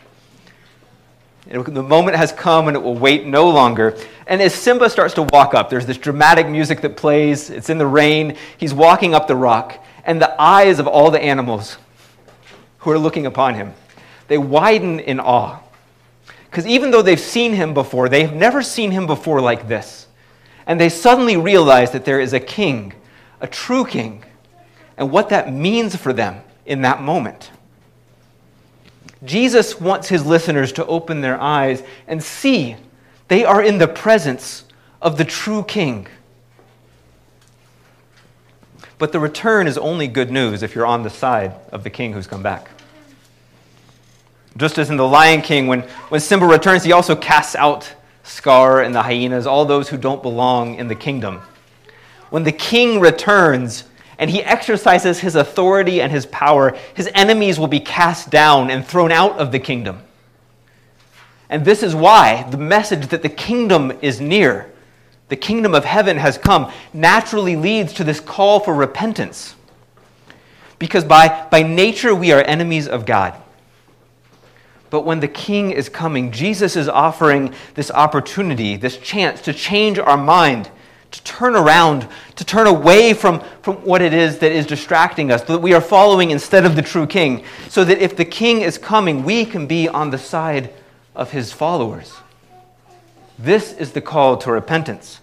The 1.48 1.84
moment 1.84 2.18
has 2.18 2.32
come 2.32 2.68
and 2.68 2.78
it 2.78 2.84
will 2.84 2.98
wait 2.98 3.26
no 3.26 3.50
longer. 3.50 3.98
And 4.28 4.42
as 4.42 4.54
Simba 4.54 4.90
starts 4.90 5.14
to 5.16 5.24
walk 5.24 5.54
up, 5.54 5.70
there's 5.70 5.86
this 5.86 5.98
dramatic 5.98 6.48
music 6.48 6.82
that 6.82 6.96
plays. 6.96 7.50
It's 7.50 7.70
in 7.70 7.78
the 7.78 7.88
rain. 7.88 8.38
He's 8.58 8.74
walking 8.74 9.14
up 9.14 9.28
the 9.28 9.36
rock. 9.36 9.84
And 10.06 10.22
the 10.22 10.40
eyes 10.42 10.80
of 10.80 10.88
all 10.88 11.12
the 11.12 11.22
animals 11.22 11.78
who 12.80 12.92
are 12.92 13.00
looking 13.00 13.26
upon 13.26 13.56
him, 13.56 13.74
they 14.28 14.38
widen 14.38 15.00
in 15.00 15.20
awe. 15.20 15.60
Because 16.50 16.68
even 16.68 16.92
though 16.92 17.02
they've 17.02 17.20
seen 17.20 17.54
him 17.54 17.74
before, 17.74 18.10
they've 18.10 18.34
never 18.34 18.62
seen 18.62 18.92
him 18.92 19.08
before 19.08 19.42
like 19.42 19.68
this. 19.68 20.08
And 20.68 20.80
they 20.80 20.90
suddenly 20.90 21.38
realize 21.38 21.92
that 21.92 22.06
there 22.06 22.20
is 22.20 22.34
a 22.34 22.40
king, 22.40 22.94
a 23.40 23.48
true 23.48 23.86
king, 23.86 24.24
and 24.98 25.12
what 25.12 25.30
that 25.30 25.52
means 25.52 25.96
for 25.96 26.14
them 26.14 26.42
in 26.66 26.82
that 26.82 27.02
moment. 27.02 27.52
Jesus 29.24 29.80
wants 29.80 30.10
his 30.10 30.26
listeners 30.26 30.72
to 30.74 30.86
open 30.86 31.22
their 31.22 31.40
eyes 31.40 31.84
and 32.08 32.24
see 32.24 32.76
they 33.28 33.46
are 33.46 33.62
in 33.62 33.78
the 33.78 33.88
presence 33.88 34.66
of 35.02 35.18
the 35.18 35.26
true 35.26 35.64
king. 35.64 36.08
But 38.98 39.12
the 39.12 39.20
return 39.20 39.68
is 39.68 39.78
only 39.78 40.08
good 40.08 40.32
news 40.32 40.64
if 40.64 40.76
you're 40.76 40.86
on 40.86 41.04
the 41.04 41.10
side 41.10 41.54
of 41.72 41.84
the 41.84 41.90
king 41.90 42.14
who's 42.14 42.28
come 42.28 42.44
back. 42.44 42.70
Just 44.58 44.78
as 44.78 44.90
in 44.90 44.98
The 44.98 45.08
Lion 45.08 45.42
King, 45.42 45.68
when, 45.68 45.82
when 46.10 46.20
Simba 46.20 46.46
returns, 46.46 46.84
he 46.84 46.92
also 46.92 47.16
casts 47.16 47.56
out 47.56 47.94
Scar 48.24 48.82
and 48.82 48.94
the 48.94 49.02
hyenas, 49.02 49.48
all 49.48 49.66
those 49.66 49.90
who 49.90 49.98
don't 49.98 50.22
belong 50.22 50.76
in 50.76 50.88
the 50.88 50.96
kingdom. 50.96 51.42
When 52.30 52.44
the 52.44 52.52
king 52.52 53.00
returns, 53.00 53.86
and 54.22 54.30
he 54.30 54.44
exercises 54.44 55.20
his 55.20 55.36
authority 55.36 56.00
and 56.00 56.12
his 56.12 56.28
power, 56.28 56.78
his 56.94 57.10
enemies 57.16 57.60
will 57.60 57.68
be 57.68 57.80
cast 57.80 58.30
down 58.30 58.70
and 58.70 58.86
thrown 58.86 59.12
out 59.12 59.40
of 59.40 59.52
the 59.52 59.58
kingdom. 59.58 60.04
And 61.50 61.66
this 61.66 61.82
is 61.82 61.96
why 61.96 62.44
the 62.44 62.58
message 62.58 63.08
that 63.08 63.24
the 63.24 63.30
kingdom 63.30 63.92
is 64.04 64.22
near, 64.22 64.72
the 65.30 65.36
kingdom 65.36 65.74
of 65.74 65.86
heaven 65.86 66.18
has 66.18 66.38
come, 66.38 66.72
naturally 66.94 67.56
leads 67.56 67.94
to 67.94 68.04
this 68.04 68.20
call 68.20 68.60
for 68.60 68.76
repentance. 68.76 69.56
Because 70.78 71.04
by, 71.04 71.48
by 71.50 71.64
nature, 71.64 72.14
we 72.14 72.32
are 72.32 72.44
enemies 72.44 72.88
of 72.88 73.08
God. 73.08 73.34
But 74.92 75.02
when 75.02 75.20
the 75.20 75.28
king 75.28 75.72
is 75.72 75.90
coming, 75.90 76.32
Jesus 76.32 76.76
is 76.76 76.88
offering 76.88 77.56
this 77.74 77.90
opportunity, 77.90 78.76
this 78.76 78.98
chance 78.98 79.42
to 79.42 79.54
change 79.54 79.98
our 79.98 80.18
mind 80.18 80.70
to 81.12 81.24
turn 81.24 81.56
around, 81.56 82.08
to 82.36 82.46
turn 82.46 82.68
away 82.68 83.14
from, 83.14 83.42
from 83.62 83.76
what 83.78 84.02
it 84.02 84.14
is 84.14 84.40
that 84.40 84.52
is 84.52 84.66
distracting 84.66 85.32
us, 85.32 85.44
that 85.44 85.60
we 85.60 85.74
are 85.74 85.82
following 85.82 86.32
instead 86.32 86.66
of 86.66 86.76
the 86.76 86.82
true 86.82 87.06
king, 87.06 87.44
so 87.70 87.84
that 87.84 88.00
if 88.00 88.16
the 88.16 88.26
king 88.26 88.62
is 88.62 88.78
coming, 88.78 89.24
we 89.24 89.46
can 89.46 89.68
be 89.68 89.88
on 89.88 90.10
the 90.10 90.18
side 90.18 90.74
of 91.16 91.32
his 91.32 91.52
followers. 91.52 92.16
This 93.38 93.74
is 93.74 93.92
the 93.92 94.02
call 94.02 94.38
to 94.38 94.52
repentance. 94.52 95.20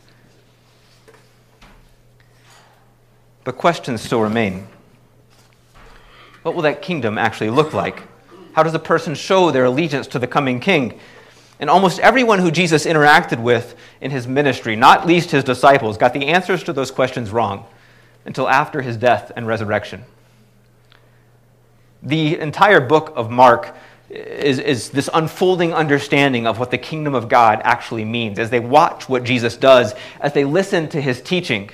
But 3.45 3.57
questions 3.57 4.03
still 4.03 4.21
remain. 4.21 4.69
What 6.43 6.55
will 6.55 6.63
that 6.63 6.83
kingdom 6.83 7.17
actually 7.17 7.51
look 7.51 7.73
like? 7.73 8.03
How 8.53 8.63
does 8.63 8.75
a 8.75 8.79
person 8.79 9.15
show 9.15 9.51
their 9.51 9.65
allegiance 9.65 10.07
to 10.09 10.19
the 10.19 10.27
coming 10.27 10.61
king? 10.61 10.99
And 11.61 11.69
almost 11.69 11.99
everyone 12.01 12.39
who 12.39 12.51
Jesus 12.51 12.87
interacted 12.87 13.43
with 13.43 13.75
in 14.01 14.11
his 14.11 14.29
ministry, 14.29 14.77
not 14.77 15.07
least 15.07 15.31
his 15.31 15.45
disciples, 15.45 15.99
got 15.99 16.13
the 16.13 16.27
answers 16.27 16.63
to 16.65 16.73
those 16.73 16.91
questions 16.91 17.31
wrong 17.31 17.67
until 18.25 18.49
after 18.49 18.83
his 18.83 18.97
death 18.97 19.33
and 19.35 19.47
resurrection. 19.47 20.05
The 22.03 22.39
entire 22.39 22.81
book 22.81 23.13
of 23.17 23.31
Mark 23.31 23.75
is, 24.09 24.61
is 24.61 24.91
this 24.91 25.11
unfolding 25.13 25.75
understanding 25.75 26.47
of 26.47 26.59
what 26.59 26.71
the 26.71 26.79
kingdom 26.79 27.15
of 27.15 27.29
God 27.29 27.61
actually 27.65 28.05
means 28.05 28.39
as 28.39 28.51
they 28.51 28.61
watch 28.61 29.09
what 29.09 29.25
Jesus 29.25 29.57
does, 29.57 29.95
as 30.21 30.33
they 30.33 30.45
listen 30.45 30.89
to 30.91 31.01
his 31.01 31.21
teaching. 31.21 31.71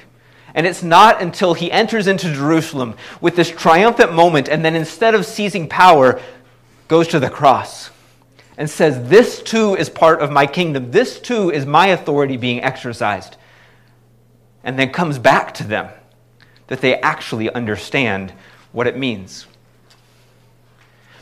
And 0.54 0.66
it's 0.66 0.82
not 0.82 1.20
until 1.20 1.52
he 1.52 1.70
enters 1.70 2.06
into 2.06 2.32
Jerusalem 2.32 2.94
with 3.20 3.36
this 3.36 3.50
triumphant 3.50 4.14
moment 4.14 4.48
and 4.48 4.64
then 4.64 4.74
instead 4.74 5.14
of 5.14 5.26
seizing 5.26 5.68
power, 5.68 6.20
goes 6.86 7.08
to 7.08 7.18
the 7.18 7.30
cross 7.30 7.90
and 8.56 8.68
says, 8.68 9.08
This 9.08 9.42
too 9.42 9.74
is 9.76 9.88
part 9.88 10.20
of 10.20 10.30
my 10.30 10.46
kingdom. 10.46 10.90
This 10.90 11.18
too 11.18 11.50
is 11.50 11.66
my 11.66 11.88
authority 11.88 12.36
being 12.36 12.62
exercised. 12.62 13.36
And 14.62 14.78
then 14.78 14.90
comes 14.90 15.18
back 15.18 15.54
to 15.54 15.64
them 15.64 15.90
that 16.68 16.80
they 16.80 16.96
actually 16.96 17.50
understand 17.50 18.32
what 18.72 18.86
it 18.86 18.96
means. 18.96 19.46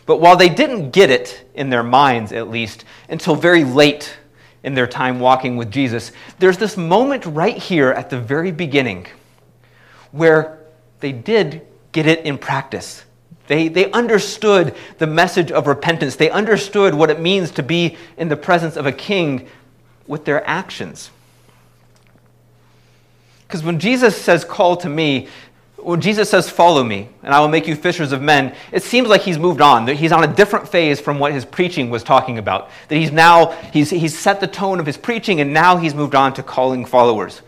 But 0.07 0.21
while 0.21 0.37
they 0.37 0.49
didn't 0.49 0.91
get 0.91 1.11
it, 1.11 1.49
in 1.55 1.71
their 1.71 1.83
minds 1.83 2.33
at 2.33 2.49
least, 2.49 2.85
until 3.09 3.35
very 3.35 3.65
late 3.65 4.17
in 4.63 4.75
their 4.75 4.87
time 4.87 5.21
walking 5.21 5.57
with 5.57 5.71
Jesus, 5.71 6.13
there's 6.39 6.59
this 6.59 6.77
moment 6.77 7.27
right 7.27 7.57
here 7.57 7.91
at 7.91 8.11
the 8.11 8.21
very 8.21 8.53
beginning 8.53 9.07
where 10.11 10.59
they 11.01 11.13
did 11.13 11.63
get 11.93 12.07
it 12.07 12.25
in 12.25 12.39
practice. 12.39 13.05
They, 13.53 13.69
they 13.69 13.91
understood 13.91 14.75
the 14.97 15.07
message 15.07 15.53
of 15.53 15.67
repentance. 15.67 16.17
They 16.17 16.31
understood 16.31 16.95
what 16.95 17.11
it 17.11 17.21
means 17.21 17.51
to 17.51 17.63
be 17.63 17.99
in 18.17 18.31
the 18.31 18.37
presence 18.37 18.79
of 18.79 18.87
a 18.87 18.93
king 18.93 19.47
with 20.07 20.25
their 20.25 20.43
actions. 20.49 21.11
Because 23.47 23.63
when 23.63 23.79
Jesus 23.79 24.19
says, 24.19 24.43
Call 24.43 24.77
to 24.79 24.89
me, 24.89 25.29
when 25.77 26.01
Jesus 26.01 26.31
says, 26.31 26.49
Follow 26.49 26.83
me, 26.83 27.11
and 27.23 27.35
I 27.35 27.41
will 27.41 27.49
make 27.49 27.67
you 27.67 27.77
fishers 27.77 28.11
of 28.13 28.23
men, 28.23 28.57
it 28.73 28.83
seems 28.83 29.09
like 29.09 29.21
he's 29.21 29.39
moved 29.39 29.61
on. 29.61 29.85
That 29.85 29.97
he's 29.97 30.13
on 30.13 30.25
a 30.25 30.35
different 30.35 30.67
phase 30.67 30.99
from 30.99 31.19
what 31.19 31.35
his 31.35 31.45
preaching 31.45 31.91
was 31.91 32.03
talking 32.03 32.39
about. 32.39 32.71
That 32.89 32.97
he's 32.97 33.13
now, 33.13 33.51
he's, 33.71 33.91
he's 33.91 34.19
set 34.19 34.41
the 34.41 34.47
tone 34.47 34.81
of 34.81 34.87
his 34.87 34.97
preaching, 34.97 35.43
and 35.43 35.53
now 35.53 35.77
he's 35.77 35.95
moved 35.95 36.15
on 36.15 36.33
to 36.33 36.43
calling 36.43 36.87
followers. 36.87 37.43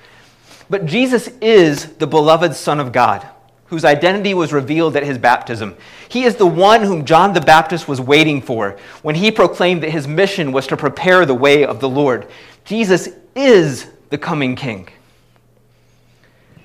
But 0.69 0.85
Jesus 0.85 1.29
is 1.41 1.95
the 1.95 2.07
beloved 2.07 2.55
Son 2.55 2.79
of 2.79 2.93
God 2.93 3.27
whose 3.67 3.85
identity 3.85 4.35
was 4.35 4.53
revealed 4.53 4.97
at 4.97 5.03
his 5.03 5.19
baptism. 5.19 5.77
He 6.09 6.25
is 6.25 6.37
the 6.37 6.47
one 6.47 6.83
whom 6.83 7.05
John 7.05 7.33
the 7.33 7.41
Baptist 7.41 7.89
was 7.89 8.01
waiting 8.01 8.41
for 8.41 8.77
when 9.03 9.15
he 9.15 9.31
proclaimed 9.31 9.83
that 9.83 9.91
his 9.91 10.07
mission 10.07 10.53
was 10.53 10.67
to 10.69 10.77
prepare 10.77 11.25
the 11.25 11.35
way 11.35 11.65
of 11.65 11.81
the 11.81 11.89
Lord. 11.89 12.29
Jesus 12.65 13.09
is 13.35 13.91
the 14.11 14.19
coming 14.19 14.55
king. 14.55 14.89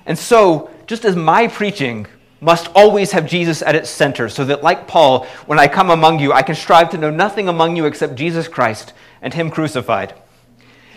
And 0.06 0.18
so, 0.18 0.70
just 0.86 1.04
as 1.04 1.16
my 1.16 1.46
preaching 1.46 2.06
must 2.40 2.68
always 2.74 3.12
have 3.12 3.26
Jesus 3.26 3.62
at 3.62 3.74
its 3.74 3.90
center, 3.90 4.28
so 4.28 4.44
that, 4.46 4.62
like 4.62 4.88
Paul, 4.88 5.26
when 5.46 5.58
I 5.58 5.68
come 5.68 5.90
among 5.90 6.20
you, 6.20 6.32
I 6.32 6.42
can 6.42 6.54
strive 6.54 6.90
to 6.90 6.98
know 6.98 7.10
nothing 7.10 7.48
among 7.48 7.76
you 7.76 7.84
except 7.86 8.14
Jesus 8.14 8.48
Christ 8.48 8.92
and 9.20 9.34
Him 9.34 9.50
crucified. 9.50 10.14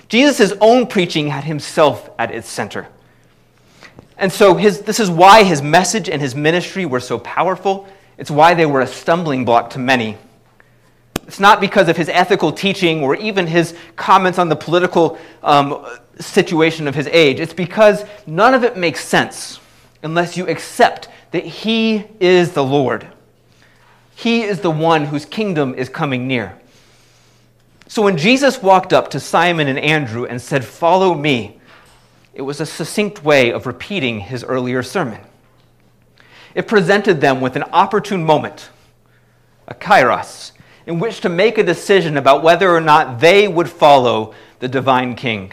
Jesus' 0.07 0.53
own 0.61 0.87
preaching 0.87 1.27
had 1.27 1.43
Himself 1.43 2.09
at 2.17 2.31
its 2.31 2.47
center. 2.47 2.87
And 4.17 4.31
so 4.31 4.55
his, 4.55 4.81
this 4.81 4.99
is 4.99 5.09
why 5.09 5.43
his 5.43 5.61
message 5.61 6.09
and 6.09 6.21
his 6.21 6.35
ministry 6.35 6.85
were 6.85 6.99
so 6.99 7.19
powerful. 7.19 7.87
It's 8.17 8.31
why 8.31 8.53
they 8.53 8.65
were 8.65 8.81
a 8.81 8.87
stumbling 8.87 9.45
block 9.45 9.71
to 9.71 9.79
many. 9.79 10.17
It's 11.27 11.39
not 11.39 11.61
because 11.61 11.89
of 11.89 11.97
his 11.97 12.09
ethical 12.09 12.51
teaching 12.51 13.01
or 13.01 13.15
even 13.15 13.47
his 13.47 13.75
comments 13.95 14.37
on 14.37 14.49
the 14.49 14.55
political 14.55 15.17
um, 15.41 15.85
situation 16.19 16.87
of 16.87 16.95
his 16.95 17.07
age. 17.07 17.39
It's 17.39 17.53
because 17.53 18.05
none 18.27 18.53
of 18.53 18.63
it 18.63 18.77
makes 18.77 19.03
sense 19.03 19.59
unless 20.03 20.37
you 20.37 20.47
accept 20.47 21.07
that 21.31 21.45
he 21.45 22.03
is 22.19 22.51
the 22.51 22.63
Lord. 22.63 23.07
He 24.15 24.43
is 24.43 24.59
the 24.59 24.71
one 24.71 25.05
whose 25.05 25.25
kingdom 25.25 25.73
is 25.73 25.89
coming 25.89 26.27
near. 26.27 26.57
So 27.87 28.01
when 28.01 28.17
Jesus 28.17 28.61
walked 28.61 28.93
up 28.93 29.09
to 29.11 29.19
Simon 29.19 29.67
and 29.67 29.79
Andrew 29.79 30.25
and 30.25 30.41
said, 30.41 30.63
Follow 30.63 31.13
me, 31.13 31.59
it 32.33 32.41
was 32.41 32.59
a 32.59 32.65
succinct 32.65 33.23
way 33.23 33.51
of 33.51 33.67
repeating 33.67 34.19
his 34.19 34.43
earlier 34.43 34.81
sermon. 34.81 35.21
It 36.55 36.67
presented 36.67 37.21
them 37.21 37.41
with 37.41 37.55
an 37.55 37.63
opportune 37.71 38.23
moment, 38.23 38.69
a 39.67 39.73
kairos, 39.73 40.51
in 40.85 40.99
which 40.99 41.21
to 41.21 41.29
make 41.29 41.57
a 41.57 41.63
decision 41.63 42.17
about 42.17 42.43
whether 42.43 42.69
or 42.69 42.81
not 42.81 43.19
they 43.19 43.47
would 43.47 43.69
follow 43.69 44.33
the 44.59 44.67
divine 44.67 45.15
king, 45.15 45.51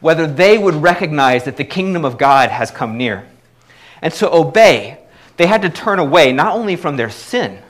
whether 0.00 0.26
they 0.26 0.58
would 0.58 0.74
recognize 0.74 1.44
that 1.44 1.56
the 1.56 1.64
kingdom 1.64 2.04
of 2.04 2.18
God 2.18 2.50
has 2.50 2.70
come 2.70 2.96
near. 2.96 3.26
And 4.02 4.12
to 4.14 4.32
obey, 4.32 4.98
they 5.36 5.46
had 5.46 5.62
to 5.62 5.70
turn 5.70 5.98
away 5.98 6.32
not 6.32 6.54
only 6.54 6.76
from 6.76 6.96
their 6.96 7.10
sin, 7.10 7.62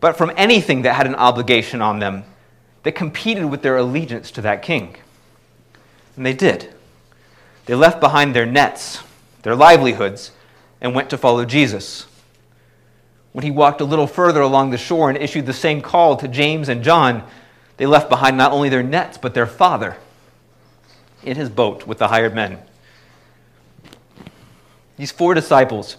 but 0.00 0.16
from 0.16 0.32
anything 0.36 0.82
that 0.82 0.94
had 0.94 1.06
an 1.06 1.14
obligation 1.14 1.82
on 1.82 1.98
them 1.98 2.24
that 2.82 2.92
competed 2.92 3.44
with 3.44 3.62
their 3.62 3.76
allegiance 3.76 4.30
to 4.32 4.40
that 4.40 4.62
king. 4.62 4.96
And 6.16 6.26
they 6.26 6.32
did. 6.32 6.72
They 7.66 7.74
left 7.74 8.00
behind 8.00 8.34
their 8.34 8.46
nets, 8.46 9.02
their 9.42 9.54
livelihoods, 9.54 10.32
and 10.80 10.94
went 10.94 11.10
to 11.10 11.18
follow 11.18 11.44
Jesus. 11.44 12.06
When 13.32 13.44
he 13.44 13.50
walked 13.50 13.80
a 13.80 13.84
little 13.84 14.06
further 14.06 14.40
along 14.40 14.70
the 14.70 14.78
shore 14.78 15.08
and 15.08 15.16
issued 15.16 15.46
the 15.46 15.52
same 15.52 15.80
call 15.80 16.16
to 16.16 16.26
James 16.26 16.68
and 16.68 16.82
John, 16.82 17.22
they 17.76 17.86
left 17.86 18.08
behind 18.08 18.36
not 18.36 18.52
only 18.52 18.68
their 18.68 18.82
nets, 18.82 19.18
but 19.18 19.34
their 19.34 19.46
father 19.46 19.96
in 21.22 21.36
his 21.36 21.48
boat 21.48 21.86
with 21.86 21.98
the 21.98 22.08
hired 22.08 22.34
men. 22.34 22.58
These 24.96 25.12
four 25.12 25.34
disciples, 25.34 25.96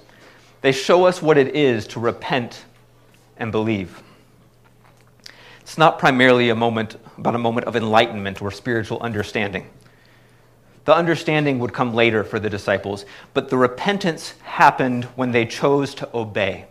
they 0.61 0.71
show 0.71 1.05
us 1.05 1.21
what 1.21 1.37
it 1.37 1.55
is 1.55 1.87
to 1.87 1.99
repent 1.99 2.65
and 3.37 3.51
believe. 3.51 4.03
It's 5.61 5.77
not 5.77 5.99
primarily 5.99 6.49
a 6.49 6.55
moment 6.55 6.97
about 7.17 7.33
a 7.33 7.39
moment 7.39 7.65
of 7.65 7.75
enlightenment 7.75 8.41
or 8.41 8.51
spiritual 8.51 8.99
understanding. 8.99 9.69
The 10.85 10.95
understanding 10.95 11.59
would 11.59 11.73
come 11.73 11.93
later 11.93 12.23
for 12.23 12.39
the 12.39 12.49
disciples, 12.49 13.05
but 13.33 13.49
the 13.49 13.57
repentance 13.57 14.33
happened 14.43 15.05
when 15.15 15.31
they 15.31 15.45
chose 15.45 15.93
to 15.95 16.09
obey. 16.15 16.65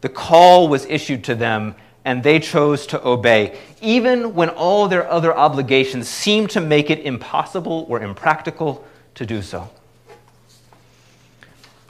The 0.00 0.08
call 0.08 0.68
was 0.68 0.86
issued 0.86 1.24
to 1.24 1.34
them, 1.34 1.74
and 2.04 2.22
they 2.22 2.38
chose 2.38 2.86
to 2.86 3.06
obey, 3.06 3.58
even 3.82 4.34
when 4.34 4.48
all 4.48 4.88
their 4.88 5.10
other 5.10 5.36
obligations 5.36 6.08
seemed 6.08 6.50
to 6.50 6.60
make 6.60 6.88
it 6.88 7.00
impossible 7.00 7.84
or 7.88 8.00
impractical 8.00 8.84
to 9.16 9.26
do 9.26 9.42
so. 9.42 9.68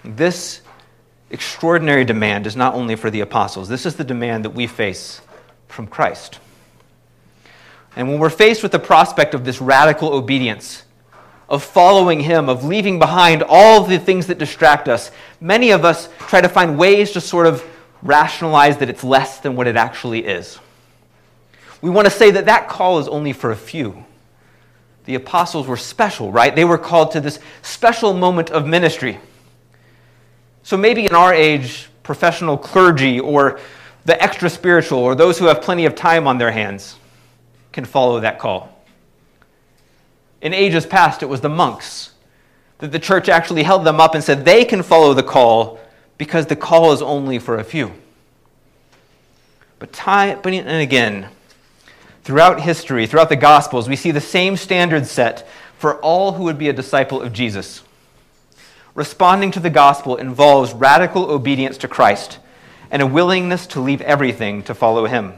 This 0.03 0.63
extraordinary 1.31 2.05
demand 2.05 2.47
is 2.47 2.57
not 2.57 2.75
only 2.75 2.97
for 2.97 3.11
the 3.11 3.21
apostles, 3.21 3.69
this 3.69 3.85
is 3.85 3.97
the 3.97 4.05
demand 4.05 4.45
that 4.45 4.51
we 4.51 4.67
face 4.67 5.21
from 5.69 5.87
Christ. 5.87 6.39
And 7.95 8.09
when 8.09 8.19
we're 8.19 8.31
faced 8.31 8.63
with 8.63 8.73
the 8.73 8.79
prospect 8.79 9.35
of 9.35 9.45
this 9.45 9.61
radical 9.61 10.15
obedience, 10.15 10.85
of 11.49 11.63
following 11.63 12.21
Him, 12.21 12.49
of 12.49 12.65
leaving 12.65 12.99
behind 12.99 13.43
all 13.47 13.85
the 13.85 13.99
things 13.99 14.27
that 14.27 14.39
distract 14.39 14.89
us, 14.89 15.11
many 15.41 15.71
of 15.71 15.85
us 15.85 16.09
try 16.21 16.41
to 16.41 16.49
find 16.49 16.79
ways 16.79 17.13
to 17.13 17.21
sort 17.21 17.47
of 17.47 17.65
rationalize 18.03 18.79
that 18.79 18.91
it's 18.91 19.05
less 19.05 19.41
than 19.41 19.57
what 19.57 19.67
it 19.67 19.77
actually 19.77 20.25
is. 20.25 20.59
We 21.81 21.91
want 21.91 22.07
to 22.07 22.11
say 22.11 22.31
that 22.33 22.47
that 22.47 22.69
call 22.69 22.99
is 22.99 23.09
only 23.09 23.33
for 23.33 23.51
a 23.51 23.57
few. 23.57 24.05
The 25.05 25.15
apostles 25.15 25.67
were 25.69 25.77
special, 25.77 26.33
right? 26.33 26.55
They 26.55 26.65
were 26.65 26.79
called 26.79 27.13
to 27.13 27.21
this 27.21 27.39
special 27.63 28.13
moment 28.13 28.51
of 28.51 28.67
ministry. 28.67 29.21
So 30.65 30.77
maybe 30.77 31.07
in 31.07 31.15
our 31.15 31.33
age, 31.33 31.89
professional 32.03 32.59
clergy 32.59 33.21
or 33.21 33.61
the 34.05 34.21
extra 34.21 34.51
spiritual 34.51 34.99
or 34.99 35.15
those 35.15 35.39
who 35.39 35.47
have 35.47 35.63
plenty 35.63 35.87
of 35.87 35.95
time 35.95 36.27
on 36.27 36.39
their 36.39 36.51
hands 36.51 36.97
can 37.73 37.85
follow 37.85 38.21
that 38.21 38.39
call. 38.39 38.76
In 40.47 40.55
ages 40.55 40.87
past, 40.87 41.25
it 41.25 41.27
was 41.27 41.41
the 41.41 41.49
monks 41.49 42.13
that 42.79 42.93
the 42.93 43.01
church 43.01 43.29
actually 43.29 43.65
held 43.65 43.83
them 43.83 43.99
up 43.99 44.15
and 44.15 44.23
said 44.23 44.45
they 44.45 44.65
can 44.65 44.85
follow 44.85 45.13
the 45.13 45.25
call 45.25 45.81
because 46.19 46.47
the 46.47 46.55
call 46.55 46.93
is 46.93 47.03
only 47.03 47.41
for 47.41 47.59
a 47.59 47.65
few. 47.65 47.91
But 49.81 49.93
time 49.93 50.39
and 50.45 50.81
again, 50.81 51.31
Throughout 52.23 52.61
history, 52.61 53.09
throughout 53.09 53.29
the 53.29 53.35
Gospels, 53.35 53.89
we 53.89 53.97
see 53.97 54.13
the 54.13 54.21
same 54.21 54.57
standard 54.57 55.07
set 55.07 55.49
for 55.79 55.97
all 55.97 56.35
who 56.35 56.45
would 56.45 56.59
be 56.59 56.69
a 56.69 56.73
disciple 56.73 57.21
of 57.21 57.33
Jesus. 57.33 57.83
Responding 58.95 59.51
to 59.51 59.61
the 59.61 59.69
gospel 59.69 60.15
involves 60.15 60.73
radical 60.73 61.29
obedience 61.29 61.77
to 61.79 61.89
Christ 61.89 62.39
and 62.93 63.03
a 63.03 63.07
willingness 63.07 63.67
to 63.69 63.81
leave 63.81 64.01
everything 64.01 64.63
to 64.63 64.77
follow 64.77 65.07
him. 65.07 65.35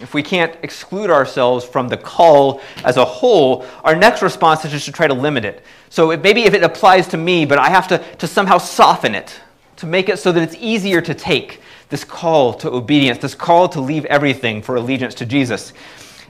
If 0.00 0.14
we 0.14 0.22
can't 0.22 0.56
exclude 0.62 1.10
ourselves 1.10 1.64
from 1.64 1.88
the 1.88 1.96
call 1.96 2.60
as 2.84 2.96
a 2.96 3.04
whole, 3.04 3.66
our 3.84 3.94
next 3.94 4.22
response 4.22 4.64
is 4.64 4.70
just 4.70 4.86
to 4.86 4.92
try 4.92 5.06
to 5.06 5.14
limit 5.14 5.44
it. 5.44 5.62
So 5.90 6.16
maybe 6.16 6.44
if 6.44 6.54
it 6.54 6.62
applies 6.62 7.06
to 7.08 7.16
me, 7.16 7.44
but 7.44 7.58
I 7.58 7.68
have 7.68 7.88
to, 7.88 7.98
to 8.16 8.26
somehow 8.26 8.58
soften 8.58 9.14
it, 9.14 9.38
to 9.76 9.86
make 9.86 10.08
it 10.08 10.18
so 10.18 10.32
that 10.32 10.42
it's 10.42 10.56
easier 10.58 11.00
to 11.00 11.14
take 11.14 11.60
this 11.90 12.04
call 12.04 12.54
to 12.54 12.70
obedience, 12.70 13.18
this 13.18 13.34
call 13.34 13.68
to 13.70 13.80
leave 13.80 14.04
everything 14.06 14.62
for 14.62 14.76
allegiance 14.76 15.14
to 15.16 15.26
Jesus. 15.26 15.72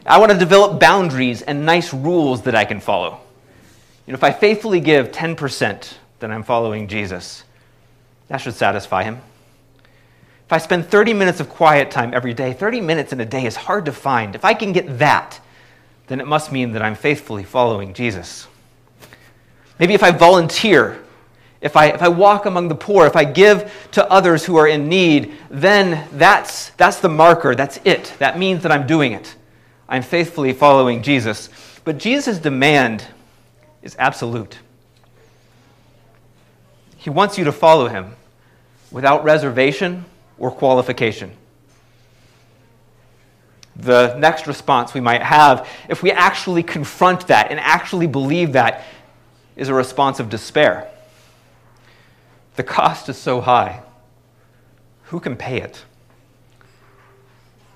I 0.06 0.18
want 0.18 0.32
to 0.32 0.38
develop 0.38 0.80
boundaries 0.80 1.42
and 1.42 1.64
nice 1.64 1.92
rules 1.92 2.42
that 2.42 2.54
I 2.54 2.64
can 2.64 2.80
follow. 2.80 3.20
You 4.06 4.12
know, 4.12 4.16
if 4.16 4.24
I 4.24 4.32
faithfully 4.32 4.80
give 4.80 5.12
10%, 5.12 5.94
then 6.18 6.32
I'm 6.32 6.42
following 6.42 6.88
Jesus. 6.88 7.44
That 8.28 8.38
should 8.38 8.54
satisfy 8.54 9.04
him. 9.04 9.20
If 10.50 10.54
I 10.54 10.58
spend 10.58 10.86
30 10.86 11.14
minutes 11.14 11.38
of 11.38 11.48
quiet 11.48 11.92
time 11.92 12.12
every 12.12 12.34
day, 12.34 12.52
30 12.52 12.80
minutes 12.80 13.12
in 13.12 13.20
a 13.20 13.24
day 13.24 13.46
is 13.46 13.54
hard 13.54 13.84
to 13.84 13.92
find. 13.92 14.34
If 14.34 14.44
I 14.44 14.52
can 14.52 14.72
get 14.72 14.98
that, 14.98 15.38
then 16.08 16.20
it 16.20 16.26
must 16.26 16.50
mean 16.50 16.72
that 16.72 16.82
I'm 16.82 16.96
faithfully 16.96 17.44
following 17.44 17.94
Jesus. 17.94 18.48
Maybe 19.78 19.94
if 19.94 20.02
I 20.02 20.10
volunteer 20.10 21.00
if 21.60 21.76
I, 21.76 21.90
if 21.90 22.02
I 22.02 22.08
walk 22.08 22.46
among 22.46 22.66
the 22.66 22.74
poor, 22.74 23.06
if 23.06 23.14
I 23.14 23.22
give 23.22 23.88
to 23.92 24.10
others 24.10 24.44
who 24.44 24.56
are 24.56 24.66
in 24.66 24.88
need, 24.88 25.34
then 25.50 26.08
that's, 26.10 26.70
that's 26.70 26.98
the 26.98 27.08
marker. 27.08 27.54
That's 27.54 27.78
it. 27.84 28.12
That 28.18 28.36
means 28.36 28.64
that 28.64 28.72
I'm 28.72 28.88
doing 28.88 29.12
it. 29.12 29.36
I'm 29.88 30.02
faithfully 30.02 30.52
following 30.52 31.00
Jesus. 31.00 31.48
But 31.84 31.98
Jesus' 31.98 32.40
demand 32.40 33.06
is 33.82 33.94
absolute. 34.00 34.58
He 36.96 37.08
wants 37.08 37.38
you 37.38 37.44
to 37.44 37.52
follow 37.52 37.86
him 37.86 38.16
without 38.90 39.22
reservation 39.22 40.06
or 40.40 40.50
qualification. 40.50 41.30
The 43.76 44.16
next 44.16 44.46
response 44.46 44.92
we 44.92 45.00
might 45.00 45.22
have, 45.22 45.68
if 45.88 46.02
we 46.02 46.10
actually 46.10 46.64
confront 46.64 47.28
that 47.28 47.50
and 47.50 47.60
actually 47.60 48.08
believe 48.08 48.54
that, 48.54 48.82
is 49.54 49.68
a 49.68 49.74
response 49.74 50.18
of 50.18 50.28
despair. 50.28 50.90
The 52.56 52.62
cost 52.64 53.08
is 53.08 53.16
so 53.16 53.40
high. 53.40 53.82
Who 55.04 55.20
can 55.20 55.36
pay 55.36 55.60
it? 55.60 55.84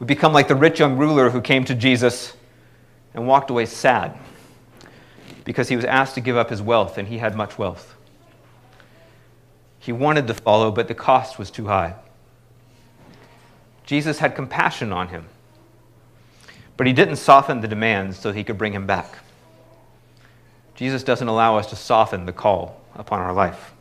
We 0.00 0.06
become 0.06 0.32
like 0.32 0.48
the 0.48 0.54
rich 0.54 0.78
young 0.78 0.96
ruler 0.96 1.30
who 1.30 1.40
came 1.40 1.64
to 1.66 1.74
Jesus 1.74 2.34
and 3.12 3.26
walked 3.26 3.50
away 3.50 3.66
sad 3.66 4.18
because 5.44 5.68
he 5.68 5.76
was 5.76 5.84
asked 5.84 6.14
to 6.14 6.20
give 6.20 6.36
up 6.36 6.50
his 6.50 6.60
wealth 6.60 6.98
and 6.98 7.08
he 7.08 7.18
had 7.18 7.36
much 7.36 7.58
wealth. 7.58 7.94
He 9.78 9.92
wanted 9.92 10.26
to 10.26 10.34
follow, 10.34 10.70
but 10.70 10.88
the 10.88 10.94
cost 10.94 11.38
was 11.38 11.50
too 11.50 11.66
high. 11.66 11.94
Jesus 13.84 14.18
had 14.18 14.34
compassion 14.34 14.92
on 14.92 15.08
him, 15.08 15.26
but 16.76 16.86
he 16.86 16.92
didn't 16.92 17.16
soften 17.16 17.60
the 17.60 17.68
demands 17.68 18.18
so 18.18 18.32
he 18.32 18.44
could 18.44 18.58
bring 18.58 18.72
him 18.72 18.86
back. 18.86 19.18
Jesus 20.74 21.02
doesn't 21.02 21.28
allow 21.28 21.56
us 21.56 21.66
to 21.68 21.76
soften 21.76 22.26
the 22.26 22.32
call 22.32 22.80
upon 22.94 23.20
our 23.20 23.32
life. 23.32 23.72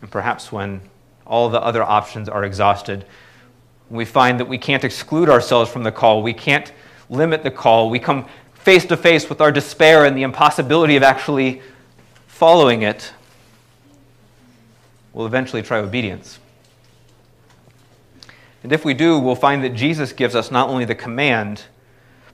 And 0.00 0.10
perhaps 0.10 0.52
when 0.52 0.82
all 1.26 1.48
the 1.48 1.60
other 1.60 1.82
options 1.82 2.28
are 2.28 2.44
exhausted, 2.44 3.06
we 3.88 4.04
find 4.04 4.40
that 4.40 4.46
we 4.46 4.58
can't 4.58 4.84
exclude 4.84 5.28
ourselves 5.28 5.70
from 5.70 5.82
the 5.82 5.92
call, 5.92 6.22
we 6.22 6.34
can't 6.34 6.72
limit 7.08 7.42
the 7.42 7.50
call, 7.50 7.90
we 7.90 7.98
come 7.98 8.26
face 8.54 8.84
to 8.86 8.96
face 8.96 9.28
with 9.28 9.40
our 9.40 9.52
despair 9.52 10.04
and 10.04 10.16
the 10.16 10.22
impossibility 10.22 10.96
of 10.96 11.02
actually 11.02 11.62
following 12.26 12.82
it, 12.82 13.12
we'll 15.12 15.26
eventually 15.26 15.62
try 15.62 15.78
obedience. 15.78 16.38
And 18.64 18.72
if 18.72 18.82
we 18.82 18.94
do, 18.94 19.18
we'll 19.18 19.36
find 19.36 19.62
that 19.62 19.74
Jesus 19.74 20.14
gives 20.14 20.34
us 20.34 20.50
not 20.50 20.70
only 20.70 20.86
the 20.86 20.94
command, 20.94 21.64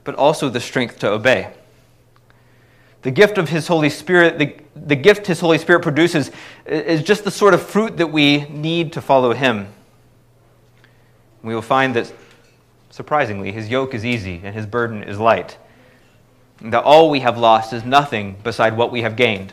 but 0.05 0.15
also 0.15 0.47
the 0.47 0.61
strength 0.61 0.97
to 0.99 1.09
obey. 1.09 1.53
The 3.01 3.11
gift 3.11 3.37
of 3.37 3.49
His 3.49 3.67
Holy 3.67 3.89
Spirit, 3.89 4.39
the, 4.39 4.55
the 4.73 4.95
gift 4.95 5.27
His 5.27 5.41
Holy 5.41 5.57
Spirit 5.57 5.81
produces, 5.81 6.31
is 6.65 7.03
just 7.03 7.25
the 7.25 7.31
sort 7.31 7.53
of 7.53 7.61
fruit 7.61 7.97
that 7.97 8.07
we 8.07 8.45
need 8.45 8.93
to 8.93 9.01
follow 9.01 9.33
Him. 9.33 9.67
We 11.43 11.53
will 11.53 11.61
find 11.61 11.93
that, 11.95 12.11
surprisingly, 12.91 13.51
His 13.51 13.67
yoke 13.69 13.93
is 13.93 14.05
easy 14.05 14.39
and 14.41 14.55
His 14.55 14.65
burden 14.65 15.03
is 15.03 15.19
light. 15.19 15.57
And 16.61 16.71
that 16.71 16.85
all 16.85 17.09
we 17.09 17.19
have 17.19 17.37
lost 17.37 17.73
is 17.73 17.83
nothing 17.83 18.37
beside 18.41 18.77
what 18.77 18.89
we 18.89 19.01
have 19.01 19.17
gained. 19.17 19.51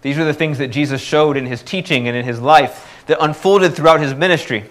These 0.00 0.16
are 0.16 0.24
the 0.24 0.32
things 0.32 0.56
that 0.56 0.68
Jesus 0.68 1.02
showed 1.02 1.36
in 1.36 1.44
His 1.44 1.62
teaching 1.62 2.08
and 2.08 2.16
in 2.16 2.24
His 2.24 2.40
life 2.40 2.86
that 3.10 3.18
unfolded 3.20 3.74
throughout 3.74 4.00
His 4.00 4.14
ministry. 4.14 4.64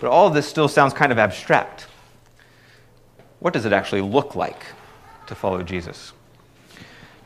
But 0.00 0.10
all 0.10 0.26
of 0.26 0.34
this 0.34 0.48
still 0.48 0.66
sounds 0.66 0.92
kind 0.92 1.12
of 1.12 1.18
abstract 1.18 1.86
what 3.38 3.52
does 3.52 3.64
it 3.64 3.72
actually 3.72 4.00
look 4.00 4.34
like 4.34 4.64
to 5.28 5.36
follow 5.36 5.62
Jesus? 5.62 6.12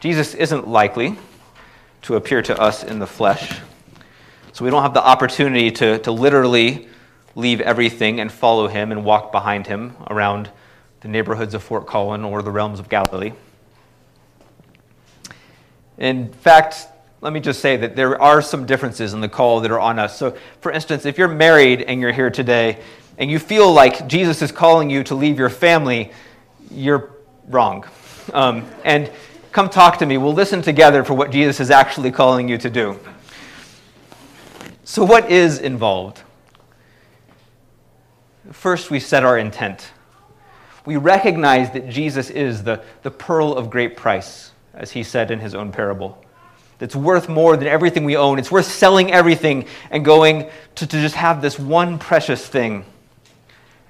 Jesus 0.00 0.34
isn't 0.34 0.68
likely 0.68 1.16
to 2.02 2.16
appear 2.16 2.42
to 2.42 2.60
us 2.60 2.84
in 2.84 2.98
the 2.98 3.06
flesh, 3.06 3.58
so 4.52 4.62
we 4.62 4.70
don't 4.70 4.82
have 4.82 4.92
the 4.92 5.02
opportunity 5.02 5.70
to, 5.70 5.98
to 6.00 6.12
literally 6.12 6.88
leave 7.34 7.62
everything 7.62 8.20
and 8.20 8.30
follow 8.30 8.68
him 8.68 8.92
and 8.92 9.02
walk 9.02 9.32
behind 9.32 9.66
him 9.66 9.96
around 10.08 10.50
the 11.00 11.08
neighborhoods 11.08 11.54
of 11.54 11.62
Fort 11.62 11.86
Collin 11.86 12.22
or 12.22 12.42
the 12.42 12.50
realms 12.50 12.80
of 12.80 12.90
Galilee. 12.90 13.32
In 15.96 16.30
fact, 16.30 16.86
let 17.20 17.33
me 17.35 17.40
just 17.40 17.61
say 17.61 17.76
that 17.76 17.96
there 17.96 18.20
are 18.20 18.40
some 18.40 18.64
differences 18.64 19.12
in 19.12 19.20
the 19.20 19.28
call 19.28 19.61
that 19.61 19.70
are 19.70 19.80
on 19.80 19.98
us. 19.98 20.16
So, 20.16 20.37
for 20.61 20.72
instance, 20.72 21.04
if 21.04 21.18
you're 21.18 21.28
married 21.28 21.83
and 21.83 22.00
you're 22.00 22.12
here 22.12 22.30
today 22.30 22.78
and 23.18 23.30
you 23.30 23.38
feel 23.38 23.70
like 23.72 24.06
Jesus 24.06 24.40
is 24.40 24.50
calling 24.50 24.88
you 24.88 25.04
to 25.04 25.14
leave 25.14 25.38
your 25.38 25.50
family, 25.50 26.12
you're 26.70 27.11
wrong. 27.48 27.85
Um, 28.33 28.66
and 28.85 29.11
come 29.52 29.68
talk 29.68 29.98
to 29.98 30.06
me. 30.06 30.16
We'll 30.16 30.33
listen 30.33 30.62
together 30.62 31.04
for 31.04 31.12
what 31.12 31.30
Jesus 31.30 31.61
is 31.61 31.70
actually 31.70 32.11
calling 32.11 32.48
you 32.48 32.56
to 32.56 32.70
do. 32.70 32.98
So, 34.85 35.04
what 35.04 35.30
is 35.30 35.59
involved? 35.59 36.22
First, 38.50 38.90
we 38.90 38.98
set 38.98 39.24
our 39.24 39.37
intent. 39.37 39.92
We 40.87 40.96
recognize 40.96 41.70
that 41.72 41.90
Jesus 41.90 42.30
is 42.30 42.62
the, 42.64 42.83
the 43.02 43.11
pearl 43.11 43.52
of 43.52 43.68
great 43.68 43.96
price, 43.96 44.52
as 44.72 44.92
he 44.92 45.02
said 45.02 45.30
in 45.30 45.38
his 45.38 45.54
own 45.54 45.70
parable. 45.70 46.24
That's 46.80 46.96
worth 46.96 47.28
more 47.28 47.56
than 47.56 47.68
everything 47.68 48.04
we 48.04 48.16
own. 48.16 48.40
It's 48.40 48.50
worth 48.50 48.66
selling 48.66 49.12
everything 49.12 49.66
and 49.90 50.04
going 50.04 50.50
to, 50.74 50.86
to 50.86 51.00
just 51.00 51.14
have 51.14 51.40
this 51.40 51.58
one 51.58 51.98
precious 51.98 52.44
thing 52.46 52.84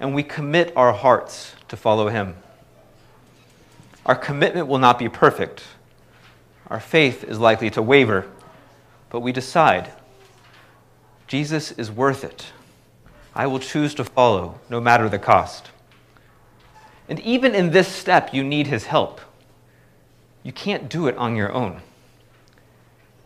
and 0.01 0.15
we 0.15 0.23
commit 0.23 0.73
our 0.75 0.91
hearts 0.91 1.53
to 1.67 1.77
follow 1.77 2.09
Him. 2.09 2.35
Our 4.03 4.15
commitment 4.15 4.67
will 4.67 4.79
not 4.79 4.97
be 4.97 5.07
perfect. 5.07 5.63
Our 6.67 6.79
faith 6.79 7.23
is 7.23 7.37
likely 7.37 7.69
to 7.69 7.83
waver, 7.83 8.27
but 9.11 9.19
we 9.19 9.31
decide 9.31 9.91
Jesus 11.27 11.71
is 11.73 11.91
worth 11.91 12.23
it. 12.23 12.47
I 13.35 13.45
will 13.45 13.59
choose 13.59 13.93
to 13.95 14.03
follow 14.03 14.59
no 14.69 14.81
matter 14.81 15.07
the 15.07 15.19
cost. 15.19 15.69
And 17.07 17.19
even 17.19 17.53
in 17.53 17.69
this 17.69 17.87
step, 17.87 18.33
you 18.33 18.43
need 18.43 18.67
His 18.67 18.85
help. 18.85 19.21
You 20.41 20.51
can't 20.51 20.89
do 20.89 21.05
it 21.07 21.15
on 21.17 21.35
your 21.35 21.53
own. 21.53 21.81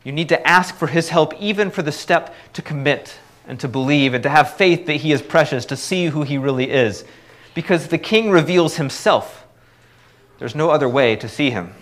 You 0.05 0.13
need 0.13 0.29
to 0.29 0.47
ask 0.47 0.75
for 0.75 0.87
His 0.87 1.09
help, 1.09 1.33
even 1.41 1.69
for 1.69 1.81
the 1.81 1.91
step 1.91 2.33
to 2.53 2.61
commit 2.61 3.17
and 3.47 3.59
to 3.59 3.67
believe 3.67 4.13
and 4.13 4.23
to 4.23 4.29
have 4.29 4.55
faith 4.55 4.85
that 4.87 4.97
he 4.97 5.11
is 5.11 5.21
precious, 5.21 5.65
to 5.65 5.77
see 5.77 6.07
who 6.07 6.23
he 6.23 6.37
really 6.37 6.69
is. 6.69 7.05
Because 7.53 7.87
the 7.87 7.97
king 7.97 8.31
reveals 8.31 8.77
himself. 8.77 9.45
There's 10.39 10.55
no 10.55 10.69
other 10.69 10.89
way 10.89 11.15
to 11.15 11.29
see 11.29 11.51
him. 11.51 11.73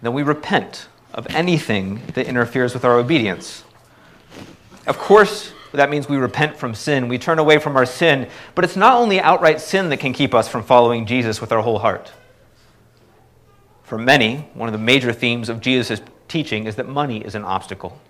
Then 0.00 0.12
we 0.12 0.22
repent 0.22 0.88
of 1.12 1.26
anything 1.30 2.02
that 2.14 2.26
interferes 2.26 2.74
with 2.74 2.84
our 2.84 2.98
obedience. 2.98 3.64
Of 4.86 4.98
course, 4.98 5.52
that 5.72 5.90
means 5.90 6.08
we 6.08 6.16
repent 6.16 6.56
from 6.56 6.74
sin. 6.74 7.08
We 7.08 7.18
turn 7.18 7.38
away 7.38 7.58
from 7.58 7.76
our 7.76 7.86
sin. 7.86 8.28
But 8.54 8.64
it's 8.64 8.76
not 8.76 8.94
only 8.94 9.20
outright 9.20 9.60
sin 9.60 9.88
that 9.90 9.98
can 9.98 10.12
keep 10.12 10.34
us 10.34 10.48
from 10.48 10.62
following 10.62 11.06
Jesus 11.06 11.40
with 11.40 11.52
our 11.52 11.60
whole 11.60 11.78
heart. 11.78 12.12
For 13.86 13.96
many, 13.96 14.48
one 14.54 14.68
of 14.68 14.72
the 14.72 14.78
major 14.78 15.12
themes 15.12 15.48
of 15.48 15.60
Jesus' 15.60 16.00
teaching 16.26 16.66
is 16.66 16.74
that 16.74 16.88
money 16.88 17.24
is 17.24 17.36
an 17.36 17.44
obstacle. 17.44 18.00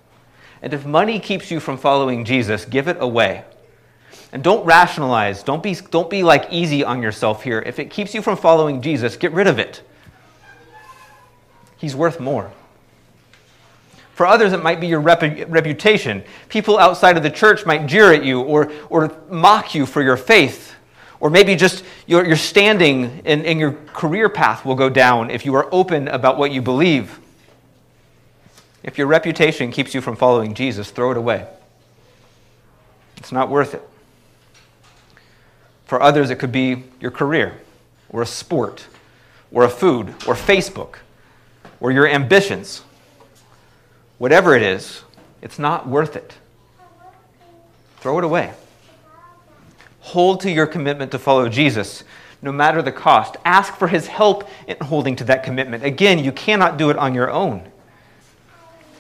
And 0.62 0.73
if 0.73 0.87
money 0.87 1.21
keeps 1.21 1.51
you 1.51 1.61
from 1.61 1.77
following 1.77 2.25
Jesus, 2.25 2.65
give 2.65 2.89
it 2.89 2.97
away. 2.99 3.45
And 4.33 4.43
don't 4.43 4.65
rationalize. 4.65 5.43
Don't 5.43 5.62
be, 5.62 5.75
don't 5.75 6.09
be 6.09 6.23
like 6.23 6.49
easy 6.51 6.83
on 6.83 7.03
yourself 7.03 7.43
here. 7.43 7.61
If 7.61 7.79
it 7.79 7.91
keeps 7.91 8.15
you 8.15 8.23
from 8.23 8.39
following 8.39 8.81
Jesus, 8.81 9.19
get 9.19 9.33
rid 9.33 9.47
of 9.47 9.59
it. 9.59 9.83
He's 11.77 11.95
worth 11.95 12.21
more. 12.21 12.51
For 14.15 14.25
others, 14.25 14.55
it 14.55 14.62
might 14.62 14.81
be 14.81 14.87
your 14.87 15.01
rep- 15.01 15.51
reputation. 15.51 16.25
People 16.49 16.79
outside 16.79 17.19
of 17.19 17.23
the 17.23 17.29
church 17.29 17.67
might 17.67 17.87
jeer 17.87 18.15
at 18.15 18.25
you 18.25 18.41
or, 18.41 18.73
or 18.89 19.15
mock 19.29 19.75
you 19.75 19.85
for 19.85 20.01
your 20.01 20.17
faith. 20.17 20.75
Or 21.18 21.31
maybe 21.31 21.57
just 21.57 21.85
your, 22.07 22.24
your 22.26 22.37
standing 22.37 23.22
in, 23.24 23.44
in 23.44 23.59
your 23.59 23.72
career 23.72 24.29
path 24.29 24.64
will 24.64 24.74
go 24.74 24.90
down 24.90 25.31
if 25.31 25.46
you 25.46 25.55
are 25.55 25.68
open 25.72 26.09
about 26.09 26.37
what 26.37 26.50
you 26.50 26.61
believe. 26.61 27.18
If 28.83 28.98
your 28.98 29.07
reputation 29.07 29.72
keeps 29.72 29.94
you 29.94 30.00
from 30.00 30.16
following 30.16 30.55
Jesus, 30.55 30.90
throw 30.90 31.11
it 31.11 31.16
away. 31.16 31.46
It's 33.16 33.33
not 33.33 33.48
worth 33.48 33.74
it. 33.74 33.83
For 35.87 36.02
others, 36.02 36.31
it 36.31 36.38
could 36.38 36.52
be 36.52 36.85
your 37.00 37.11
career, 37.11 37.61
or 38.11 38.22
a 38.22 38.26
sport, 38.26 38.87
or 39.50 39.64
a 39.64 39.68
food, 39.68 40.09
or 40.26 40.35
Facebook, 40.35 40.96
or 41.81 41.92
your 41.92 42.07
ambitions. 42.07 42.83
Whatever 44.18 44.55
it 44.55 44.62
is, 44.62 45.02
it's 45.42 45.59
not 45.59 45.88
worth 45.88 46.16
it. 46.16 46.35
Throw 47.98 48.18
it 48.18 48.24
away. 48.24 48.52
Hold 50.07 50.42
to 50.42 50.51
your 50.53 50.69
commitment 50.69 51.11
to 51.11 51.19
follow 51.19 51.49
Jesus, 51.49 52.05
no 52.40 52.53
matter 52.53 52.81
the 52.81 52.92
cost. 52.92 53.37
Ask 53.45 53.75
for 53.75 53.88
his 53.88 54.07
help 54.07 54.49
in 54.69 54.77
holding 54.81 55.16
to 55.16 55.25
that 55.25 55.42
commitment. 55.42 55.83
Again, 55.83 56.23
you 56.23 56.31
cannot 56.31 56.77
do 56.77 56.90
it 56.90 56.97
on 56.97 57.12
your 57.12 57.29
own. 57.29 57.69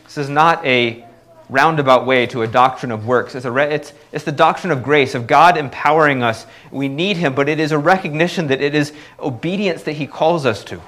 This 0.02 0.18
is 0.18 0.28
not 0.28 0.66
a 0.66 1.06
roundabout 1.48 2.06
way 2.06 2.26
to 2.26 2.42
a 2.42 2.46
doctrine 2.48 2.90
of 2.90 3.06
works. 3.06 3.36
It's, 3.36 3.46
re- 3.46 3.72
it's, 3.72 3.92
it's 4.10 4.24
the 4.24 4.32
doctrine 4.32 4.72
of 4.72 4.82
grace, 4.82 5.14
of 5.14 5.28
God 5.28 5.56
empowering 5.56 6.24
us. 6.24 6.44
We 6.72 6.88
need 6.88 7.18
Him, 7.18 7.36
but 7.36 7.48
it 7.48 7.60
is 7.60 7.70
a 7.70 7.78
recognition 7.78 8.48
that 8.48 8.60
it 8.60 8.74
is 8.74 8.92
obedience 9.20 9.84
that 9.84 9.92
He 9.92 10.08
calls 10.08 10.44
us 10.44 10.64
to. 10.64 10.80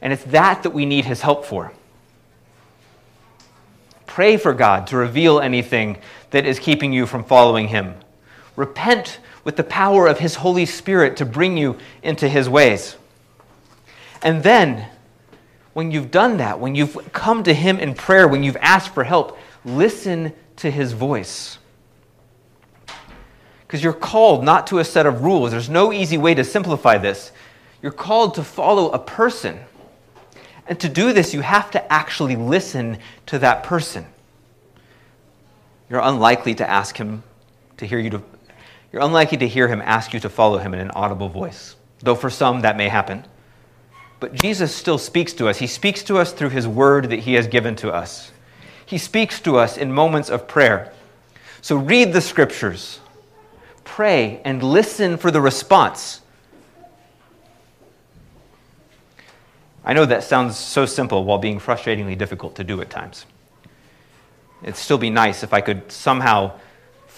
And 0.00 0.12
it's 0.12 0.22
that 0.26 0.62
that 0.62 0.70
we 0.70 0.86
need 0.86 1.06
His 1.06 1.22
help 1.22 1.44
for. 1.44 1.72
Pray 4.06 4.36
for 4.36 4.54
God 4.54 4.86
to 4.86 4.96
reveal 4.96 5.40
anything 5.40 5.98
that 6.30 6.46
is 6.46 6.60
keeping 6.60 6.92
you 6.92 7.04
from 7.04 7.24
following 7.24 7.66
Him. 7.66 7.96
Repent 8.54 9.18
with 9.44 9.56
the 9.56 9.64
power 9.64 10.06
of 10.06 10.18
His 10.18 10.36
Holy 10.36 10.66
Spirit 10.66 11.16
to 11.18 11.24
bring 11.24 11.56
you 11.56 11.78
into 12.02 12.28
His 12.28 12.48
ways. 12.48 12.96
And 14.22 14.42
then, 14.42 14.86
when 15.72 15.90
you've 15.90 16.10
done 16.10 16.38
that, 16.38 16.60
when 16.60 16.74
you've 16.74 17.12
come 17.12 17.42
to 17.44 17.54
Him 17.54 17.78
in 17.78 17.94
prayer, 17.94 18.28
when 18.28 18.42
you've 18.42 18.56
asked 18.56 18.92
for 18.92 19.04
help, 19.04 19.38
listen 19.64 20.32
to 20.60 20.70
his 20.70 20.92
voice. 20.92 21.58
Because 23.66 23.82
you're 23.82 23.92
called 23.92 24.44
not 24.44 24.66
to 24.68 24.78
a 24.78 24.84
set 24.84 25.06
of 25.06 25.22
rules. 25.22 25.50
There's 25.52 25.70
no 25.70 25.92
easy 25.92 26.18
way 26.18 26.34
to 26.34 26.44
simplify 26.44 26.98
this. 26.98 27.32
You're 27.82 27.92
called 27.92 28.34
to 28.34 28.44
follow 28.44 28.90
a 28.90 28.98
person. 28.98 29.58
And 30.66 30.78
to 30.80 30.88
do 30.88 31.12
this, 31.12 31.32
you 31.32 31.40
have 31.40 31.70
to 31.72 31.92
actually 31.92 32.36
listen 32.36 32.98
to 33.26 33.38
that 33.38 33.64
person. 33.64 34.04
You're 35.88 36.00
unlikely 36.00 36.54
to 36.56 36.68
ask 36.68 36.96
him 36.96 37.22
to 37.78 37.86
hear 37.86 37.98
you 37.98 38.10
to, 38.10 38.22
you're 38.92 39.02
unlikely 39.02 39.38
to 39.38 39.48
hear 39.48 39.68
him 39.68 39.80
ask 39.84 40.12
you 40.12 40.20
to 40.20 40.28
follow 40.28 40.58
him 40.58 40.74
in 40.74 40.80
an 40.80 40.90
audible 40.92 41.28
voice, 41.28 41.76
though 42.00 42.14
for 42.14 42.30
some 42.30 42.60
that 42.62 42.76
may 42.76 42.88
happen. 42.88 43.24
But 44.18 44.34
Jesus 44.34 44.74
still 44.74 44.98
speaks 44.98 45.32
to 45.34 45.48
us. 45.48 45.58
He 45.58 45.66
speaks 45.66 46.02
to 46.04 46.18
us 46.18 46.32
through 46.32 46.50
his 46.50 46.68
word 46.68 47.10
that 47.10 47.20
he 47.20 47.34
has 47.34 47.46
given 47.46 47.76
to 47.76 47.90
us. 47.90 48.32
He 48.84 48.98
speaks 48.98 49.40
to 49.42 49.56
us 49.56 49.76
in 49.76 49.92
moments 49.92 50.28
of 50.28 50.48
prayer. 50.48 50.92
So 51.62 51.76
read 51.76 52.12
the 52.12 52.20
scriptures, 52.20 53.00
pray, 53.84 54.40
and 54.44 54.62
listen 54.62 55.16
for 55.16 55.30
the 55.30 55.40
response. 55.40 56.20
I 59.84 59.92
know 59.92 60.04
that 60.04 60.24
sounds 60.24 60.56
so 60.56 60.84
simple 60.84 61.24
while 61.24 61.38
being 61.38 61.58
frustratingly 61.58 62.16
difficult 62.18 62.56
to 62.56 62.64
do 62.64 62.80
at 62.80 62.90
times. 62.90 63.24
It'd 64.62 64.76
still 64.76 64.98
be 64.98 65.10
nice 65.10 65.42
if 65.42 65.54
I 65.54 65.60
could 65.60 65.90
somehow 65.90 66.52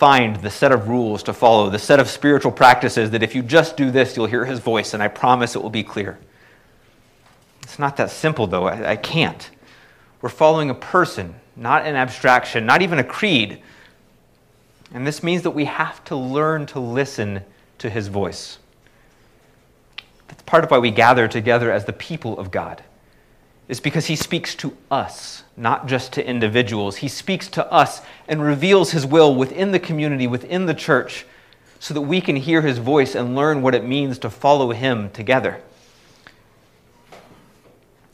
find 0.03 0.35
the 0.35 0.51
set 0.51 0.73
of 0.73 0.88
rules 0.88 1.23
to 1.23 1.33
follow, 1.33 1.71
the 1.71 1.79
set 1.79 2.01
of 2.01 2.09
spiritual 2.09 2.51
practices 2.51 3.12
that 3.12 3.23
if 3.23 3.37
you 3.37 3.41
just 3.41 3.77
do 3.77 3.88
this, 3.88 4.17
you'll 4.17 4.27
hear 4.27 4.45
his 4.45 4.59
voice, 4.59 4.95
and 4.95 5.01
I 5.01 5.07
promise 5.07 5.55
it 5.55 5.62
will 5.62 5.71
be 5.71 5.85
clear. 5.85 6.19
It's 7.62 7.79
not 7.79 7.97
that 7.99 8.11
simple, 8.11 8.49
though. 8.49 8.67
I, 8.67 8.91
I 8.91 8.97
can't. 8.97 9.49
We're 10.21 10.29
following 10.29 10.71
a 10.71 10.75
person, 10.75 11.37
not 11.55 11.87
an 11.87 11.95
abstraction, 11.95 12.67
not 12.67 12.83
even 12.83 12.99
a 12.99 13.05
creed. 13.05 13.62
And 14.93 15.07
this 15.07 15.23
means 15.23 15.43
that 15.43 15.53
we 15.53 15.67
have 15.67 16.03
to 16.07 16.17
learn 16.17 16.67
to 16.67 16.81
listen 16.81 17.45
to 17.79 17.88
his 17.88 18.09
voice. 18.09 18.59
That's 20.27 20.43
part 20.43 20.65
of 20.65 20.73
why 20.73 20.79
we 20.79 20.91
gather 20.91 21.29
together 21.29 21.71
as 21.71 21.85
the 21.85 21.93
people 21.93 22.41
of 22.41 22.51
God. 22.51 22.83
Is 23.73 23.81
because 23.81 24.05
he 24.05 24.17
speaks 24.17 24.55
to 24.57 24.77
us, 24.91 25.45
not 25.57 25.87
just 25.87 26.13
to 26.13 26.29
individuals. 26.29 26.97
He 26.97 27.09
speaks 27.09 27.49
to 27.49 27.73
us 27.73 28.03
and 28.29 28.43
reveals 28.43 28.91
his 28.91 29.07
will 29.07 29.35
within 29.35 29.73
the 29.73 29.79
community, 29.79 30.27
within 30.27 30.67
the 30.67 30.75
church, 30.75 31.25
so 31.81 31.95
that 31.95 32.03
we 32.03 32.21
can 32.21 32.37
hear 32.37 32.61
his 32.61 32.77
voice 32.77 33.15
and 33.15 33.35
learn 33.35 33.63
what 33.63 33.75
it 33.75 33.83
means 33.83 34.19
to 34.19 34.29
follow 34.29 34.73
him 34.73 35.09
together. 35.09 35.63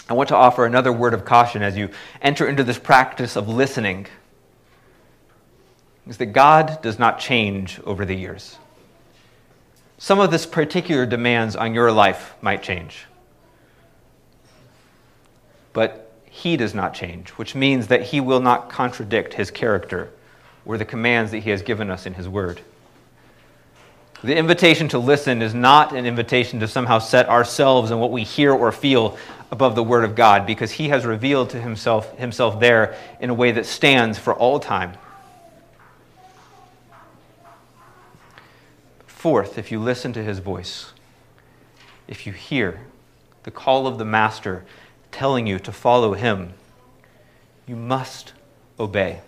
I 0.09 0.13
want 0.13 0.29
to 0.29 0.37
offer 0.37 0.65
another 0.65 0.93
word 0.93 1.13
of 1.13 1.25
caution 1.25 1.61
as 1.61 1.77
you 1.77 1.91
enter 2.23 2.47
into 2.47 2.63
this 2.63 2.79
practice 2.79 3.35
of 3.35 3.49
listening 3.49 4.07
is 6.07 6.19
that 6.19 6.27
God 6.27 6.81
does 6.83 7.01
not 7.01 7.19
change 7.19 7.81
over 7.81 8.05
the 8.05 8.15
years. 8.15 8.59
Some 9.99 10.21
of 10.21 10.31
this 10.31 10.47
particular 10.47 11.05
demands 11.05 11.57
on 11.57 11.75
your 11.75 11.91
life 11.91 12.37
might 12.41 12.63
change. 12.63 13.08
But 15.73 16.11
he 16.25 16.57
does 16.57 16.75
not 16.75 16.95
change, 16.95 17.31
which 17.31 17.55
means 17.55 17.89
that 17.89 18.03
he 18.03 18.21
will 18.21 18.41
not 18.41 18.71
contradict 18.71 19.35
his 19.35 19.51
character 19.51 20.11
or 20.65 20.79
the 20.79 20.85
commands 20.85 21.31
that 21.31 21.39
he 21.41 21.51
has 21.51 21.63
given 21.63 21.91
us 21.91 22.07
in 22.07 22.15
his 22.15 22.29
word. 22.29 22.61
The 24.23 24.37
invitation 24.37 24.89
to 24.89 24.99
listen 24.99 25.43
is 25.43 25.55
not 25.55 25.93
an 25.93 26.05
invitation 26.05 26.59
to 26.61 26.69
somehow 26.69 26.99
set 26.99 27.29
ourselves 27.29 27.93
and 27.93 28.01
what 28.01 28.11
we 28.11 28.25
hear 28.25 28.53
or 28.53 28.73
feel 28.73 29.17
above 29.53 29.77
the 29.77 29.83
Word 29.83 30.05
of 30.05 30.17
God 30.17 30.45
because 30.45 30.73
He 30.73 30.89
has 30.89 31.07
revealed 31.07 31.51
to 31.51 31.61
Himself, 31.61 32.17
himself 32.19 32.59
there 32.59 32.97
in 33.21 33.31
a 33.31 33.35
way 33.35 33.53
that 33.53 33.65
stands 33.65 34.19
for 34.19 34.35
all 34.35 34.59
time. 34.59 34.95
Fourth, 39.07 39.57
if 39.57 39.71
you 39.71 39.79
listen 39.79 40.13
to 40.15 40.23
His 40.23 40.41
voice, 40.41 40.93
if 42.09 42.27
you 42.27 42.33
hear 42.33 42.81
the 43.45 43.51
call 43.53 43.87
of 43.87 43.99
the 43.99 44.05
Master 44.05 44.65
telling 45.19 45.49
you 45.49 45.59
to 45.59 45.73
follow 45.73 46.15
Him, 46.15 46.53
you 47.67 47.75
must 47.75 48.33
obey. 48.79 49.21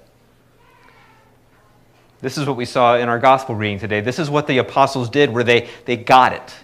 This 2.20 2.38
is 2.38 2.46
what 2.46 2.56
we 2.56 2.64
saw 2.64 2.96
in 2.96 3.08
our 3.08 3.18
gospel 3.18 3.56
reading 3.56 3.80
today. 3.80 4.00
This 4.00 4.20
is 4.20 4.30
what 4.30 4.46
the 4.46 4.58
apostles 4.58 5.10
did, 5.10 5.30
where 5.30 5.42
they, 5.42 5.68
they 5.86 5.96
got 5.96 6.32
it 6.32 6.54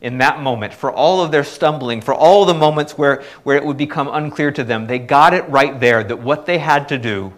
in 0.00 0.18
that 0.18 0.40
moment. 0.40 0.72
For 0.72 0.92
all 0.92 1.20
of 1.20 1.32
their 1.32 1.42
stumbling, 1.42 2.00
for 2.00 2.14
all 2.14 2.44
the 2.44 2.54
moments 2.54 2.96
where, 2.96 3.24
where 3.42 3.56
it 3.56 3.64
would 3.64 3.76
become 3.76 4.06
unclear 4.06 4.52
to 4.52 4.62
them, 4.62 4.86
they 4.86 5.00
got 5.00 5.34
it 5.34 5.48
right 5.48 5.80
there 5.80 6.04
that 6.04 6.20
what 6.20 6.46
they 6.46 6.58
had 6.58 6.88
to 6.90 6.96
do 6.96 7.32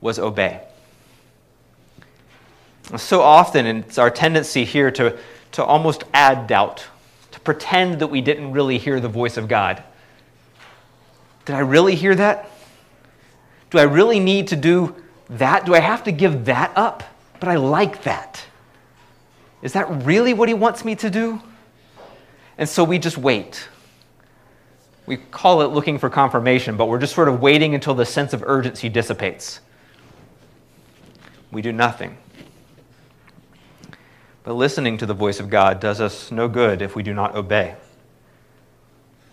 was 0.00 0.18
obey. 0.18 0.62
So 2.96 3.20
often, 3.22 3.66
it's 3.66 3.98
our 3.98 4.10
tendency 4.10 4.64
here 4.64 4.90
to, 4.90 5.16
to 5.52 5.62
almost 5.62 6.02
add 6.12 6.48
doubt, 6.48 6.84
to 7.30 7.38
pretend 7.38 8.00
that 8.00 8.08
we 8.08 8.20
didn't 8.20 8.50
really 8.50 8.78
hear 8.78 8.98
the 8.98 9.08
voice 9.08 9.36
of 9.36 9.46
God. 9.46 9.84
Did 11.44 11.56
I 11.56 11.60
really 11.60 11.94
hear 11.94 12.14
that? 12.14 12.48
Do 13.70 13.78
I 13.78 13.82
really 13.82 14.20
need 14.20 14.48
to 14.48 14.56
do 14.56 14.94
that? 15.30 15.66
Do 15.66 15.74
I 15.74 15.80
have 15.80 16.04
to 16.04 16.12
give 16.12 16.44
that 16.44 16.72
up? 16.76 17.02
But 17.40 17.48
I 17.48 17.56
like 17.56 18.02
that. 18.04 18.44
Is 19.62 19.72
that 19.72 20.04
really 20.04 20.34
what 20.34 20.48
he 20.48 20.54
wants 20.54 20.84
me 20.84 20.94
to 20.96 21.10
do? 21.10 21.40
And 22.58 22.68
so 22.68 22.84
we 22.84 22.98
just 22.98 23.18
wait. 23.18 23.68
We 25.06 25.16
call 25.16 25.62
it 25.62 25.66
looking 25.66 25.98
for 25.98 26.10
confirmation, 26.10 26.76
but 26.76 26.86
we're 26.86 26.98
just 26.98 27.14
sort 27.14 27.28
of 27.28 27.40
waiting 27.40 27.74
until 27.74 27.94
the 27.94 28.06
sense 28.06 28.32
of 28.32 28.42
urgency 28.44 28.88
dissipates. 28.88 29.60
We 31.50 31.62
do 31.62 31.72
nothing. 31.72 32.16
But 34.44 34.54
listening 34.54 34.98
to 34.98 35.06
the 35.06 35.14
voice 35.14 35.40
of 35.40 35.50
God 35.50 35.80
does 35.80 36.00
us 36.00 36.30
no 36.30 36.48
good 36.48 36.82
if 36.82 36.96
we 36.96 37.02
do 37.02 37.14
not 37.14 37.34
obey. 37.34 37.76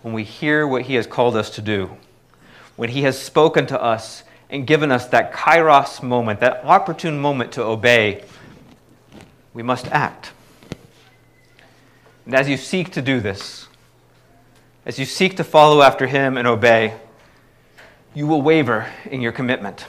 When 0.02 0.14
we 0.14 0.24
hear 0.24 0.66
what 0.66 0.82
He 0.82 0.94
has 0.94 1.06
called 1.06 1.36
us 1.36 1.50
to 1.50 1.62
do, 1.62 1.96
when 2.76 2.90
He 2.90 3.02
has 3.02 3.20
spoken 3.20 3.66
to 3.66 3.80
us 3.80 4.22
and 4.48 4.66
given 4.66 4.90
us 4.90 5.06
that 5.08 5.32
kairos 5.32 6.02
moment, 6.02 6.40
that 6.40 6.64
opportune 6.64 7.18
moment 7.18 7.52
to 7.52 7.62
obey, 7.62 8.24
we 9.52 9.62
must 9.62 9.86
act. 9.88 10.32
And 12.24 12.34
as 12.34 12.48
you 12.48 12.56
seek 12.56 12.92
to 12.92 13.02
do 13.02 13.20
this, 13.20 13.68
as 14.86 14.98
you 14.98 15.04
seek 15.04 15.36
to 15.36 15.44
follow 15.44 15.82
after 15.82 16.06
Him 16.06 16.36
and 16.36 16.48
obey, 16.48 16.94
you 18.14 18.26
will 18.26 18.42
waver 18.42 18.86
in 19.04 19.20
your 19.20 19.32
commitment. 19.32 19.86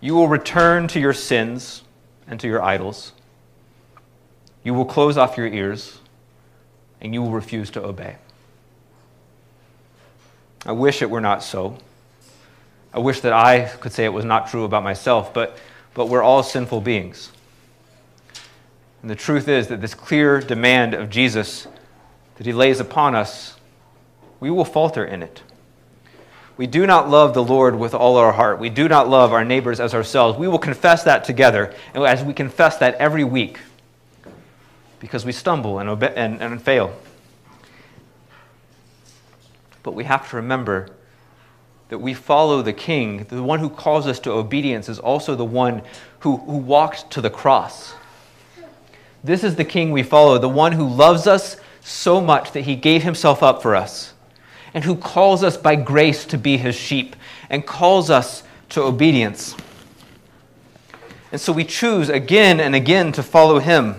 You 0.00 0.14
will 0.14 0.28
return 0.28 0.88
to 0.88 1.00
your 1.00 1.14
sins 1.14 1.82
and 2.26 2.38
to 2.40 2.48
your 2.48 2.62
idols. 2.62 3.12
You 4.62 4.74
will 4.74 4.84
close 4.84 5.16
off 5.16 5.36
your 5.36 5.46
ears 5.46 6.00
and 7.00 7.14
you 7.14 7.22
will 7.22 7.30
refuse 7.30 7.70
to 7.70 7.84
obey. 7.84 8.16
I 10.64 10.72
wish 10.72 11.02
it 11.02 11.10
were 11.10 11.20
not 11.20 11.42
so. 11.42 11.78
I 12.92 12.98
wish 12.98 13.20
that 13.20 13.32
I 13.32 13.66
could 13.66 13.92
say 13.92 14.04
it 14.04 14.12
was 14.12 14.24
not 14.24 14.48
true 14.48 14.64
about 14.64 14.82
myself, 14.82 15.32
but, 15.32 15.58
but 15.94 16.08
we're 16.08 16.22
all 16.22 16.42
sinful 16.42 16.80
beings. 16.80 17.30
And 19.02 19.10
the 19.10 19.14
truth 19.14 19.48
is 19.48 19.68
that 19.68 19.80
this 19.80 19.94
clear 19.94 20.40
demand 20.40 20.94
of 20.94 21.10
Jesus 21.10 21.68
that 22.36 22.46
he 22.46 22.52
lays 22.52 22.80
upon 22.80 23.14
us, 23.14 23.56
we 24.40 24.50
will 24.50 24.64
falter 24.64 25.04
in 25.04 25.22
it. 25.22 25.42
We 26.56 26.66
do 26.66 26.86
not 26.86 27.10
love 27.10 27.34
the 27.34 27.44
Lord 27.44 27.78
with 27.78 27.94
all 27.94 28.16
our 28.16 28.32
heart. 28.32 28.58
We 28.58 28.70
do 28.70 28.88
not 28.88 29.08
love 29.08 29.32
our 29.32 29.44
neighbors 29.44 29.78
as 29.78 29.94
ourselves. 29.94 30.38
We 30.38 30.48
will 30.48 30.58
confess 30.58 31.02
that 31.04 31.24
together, 31.24 31.74
and 31.94 32.02
as 32.04 32.24
we 32.24 32.32
confess 32.32 32.78
that 32.78 32.94
every 32.94 33.24
week, 33.24 33.58
because 35.06 35.24
we 35.24 35.30
stumble 35.30 35.78
and, 35.78 35.88
obe- 35.88 36.12
and, 36.16 36.42
and 36.42 36.60
fail. 36.60 36.92
But 39.84 39.92
we 39.92 40.02
have 40.02 40.28
to 40.30 40.36
remember 40.36 40.88
that 41.90 41.98
we 41.98 42.12
follow 42.12 42.60
the 42.60 42.72
King. 42.72 43.24
The 43.28 43.40
one 43.40 43.60
who 43.60 43.70
calls 43.70 44.08
us 44.08 44.18
to 44.20 44.32
obedience 44.32 44.88
is 44.88 44.98
also 44.98 45.36
the 45.36 45.44
one 45.44 45.82
who, 46.20 46.38
who 46.38 46.56
walked 46.56 47.08
to 47.12 47.20
the 47.20 47.30
cross. 47.30 47.94
This 49.22 49.44
is 49.44 49.54
the 49.54 49.64
King 49.64 49.92
we 49.92 50.02
follow, 50.02 50.38
the 50.38 50.48
one 50.48 50.72
who 50.72 50.88
loves 50.88 51.28
us 51.28 51.56
so 51.82 52.20
much 52.20 52.50
that 52.50 52.62
he 52.62 52.74
gave 52.74 53.04
himself 53.04 53.44
up 53.44 53.62
for 53.62 53.76
us, 53.76 54.12
and 54.74 54.82
who 54.82 54.96
calls 54.96 55.44
us 55.44 55.56
by 55.56 55.76
grace 55.76 56.24
to 56.24 56.36
be 56.36 56.56
his 56.56 56.74
sheep, 56.74 57.14
and 57.48 57.64
calls 57.64 58.10
us 58.10 58.42
to 58.70 58.82
obedience. 58.82 59.54
And 61.30 61.40
so 61.40 61.52
we 61.52 61.62
choose 61.62 62.08
again 62.08 62.58
and 62.58 62.74
again 62.74 63.12
to 63.12 63.22
follow 63.22 63.60
him, 63.60 63.94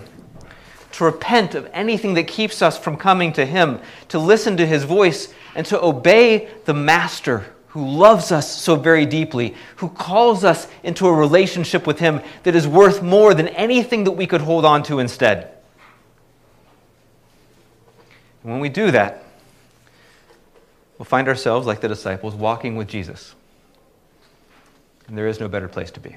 to 0.98 1.04
repent 1.04 1.54
of 1.54 1.70
anything 1.72 2.14
that 2.14 2.26
keeps 2.26 2.60
us 2.60 2.76
from 2.76 2.96
coming 2.96 3.32
to 3.32 3.46
him, 3.46 3.80
to 4.08 4.18
listen 4.18 4.56
to 4.56 4.66
his 4.66 4.82
voice, 4.82 5.32
and 5.54 5.64
to 5.66 5.80
obey 5.80 6.48
the 6.64 6.74
Master 6.74 7.46
who 7.68 7.86
loves 7.86 8.32
us 8.32 8.60
so 8.60 8.74
very 8.74 9.06
deeply, 9.06 9.54
who 9.76 9.88
calls 9.90 10.42
us 10.42 10.66
into 10.82 11.06
a 11.06 11.12
relationship 11.12 11.86
with 11.86 11.98
Him 11.98 12.20
that 12.42 12.56
is 12.56 12.66
worth 12.66 13.02
more 13.02 13.34
than 13.34 13.46
anything 13.48 14.04
that 14.04 14.12
we 14.12 14.26
could 14.26 14.40
hold 14.40 14.64
on 14.64 14.82
to 14.84 14.98
instead. 14.98 15.54
And 18.42 18.52
when 18.52 18.60
we 18.60 18.70
do 18.70 18.90
that, 18.90 19.22
we'll 20.98 21.04
find 21.04 21.28
ourselves, 21.28 21.66
like 21.66 21.80
the 21.80 21.88
disciples, 21.88 22.34
walking 22.34 22.74
with 22.74 22.88
Jesus. 22.88 23.34
And 25.06 25.16
there 25.16 25.28
is 25.28 25.38
no 25.38 25.46
better 25.46 25.68
place 25.68 25.90
to 25.92 26.00
be. 26.00 26.16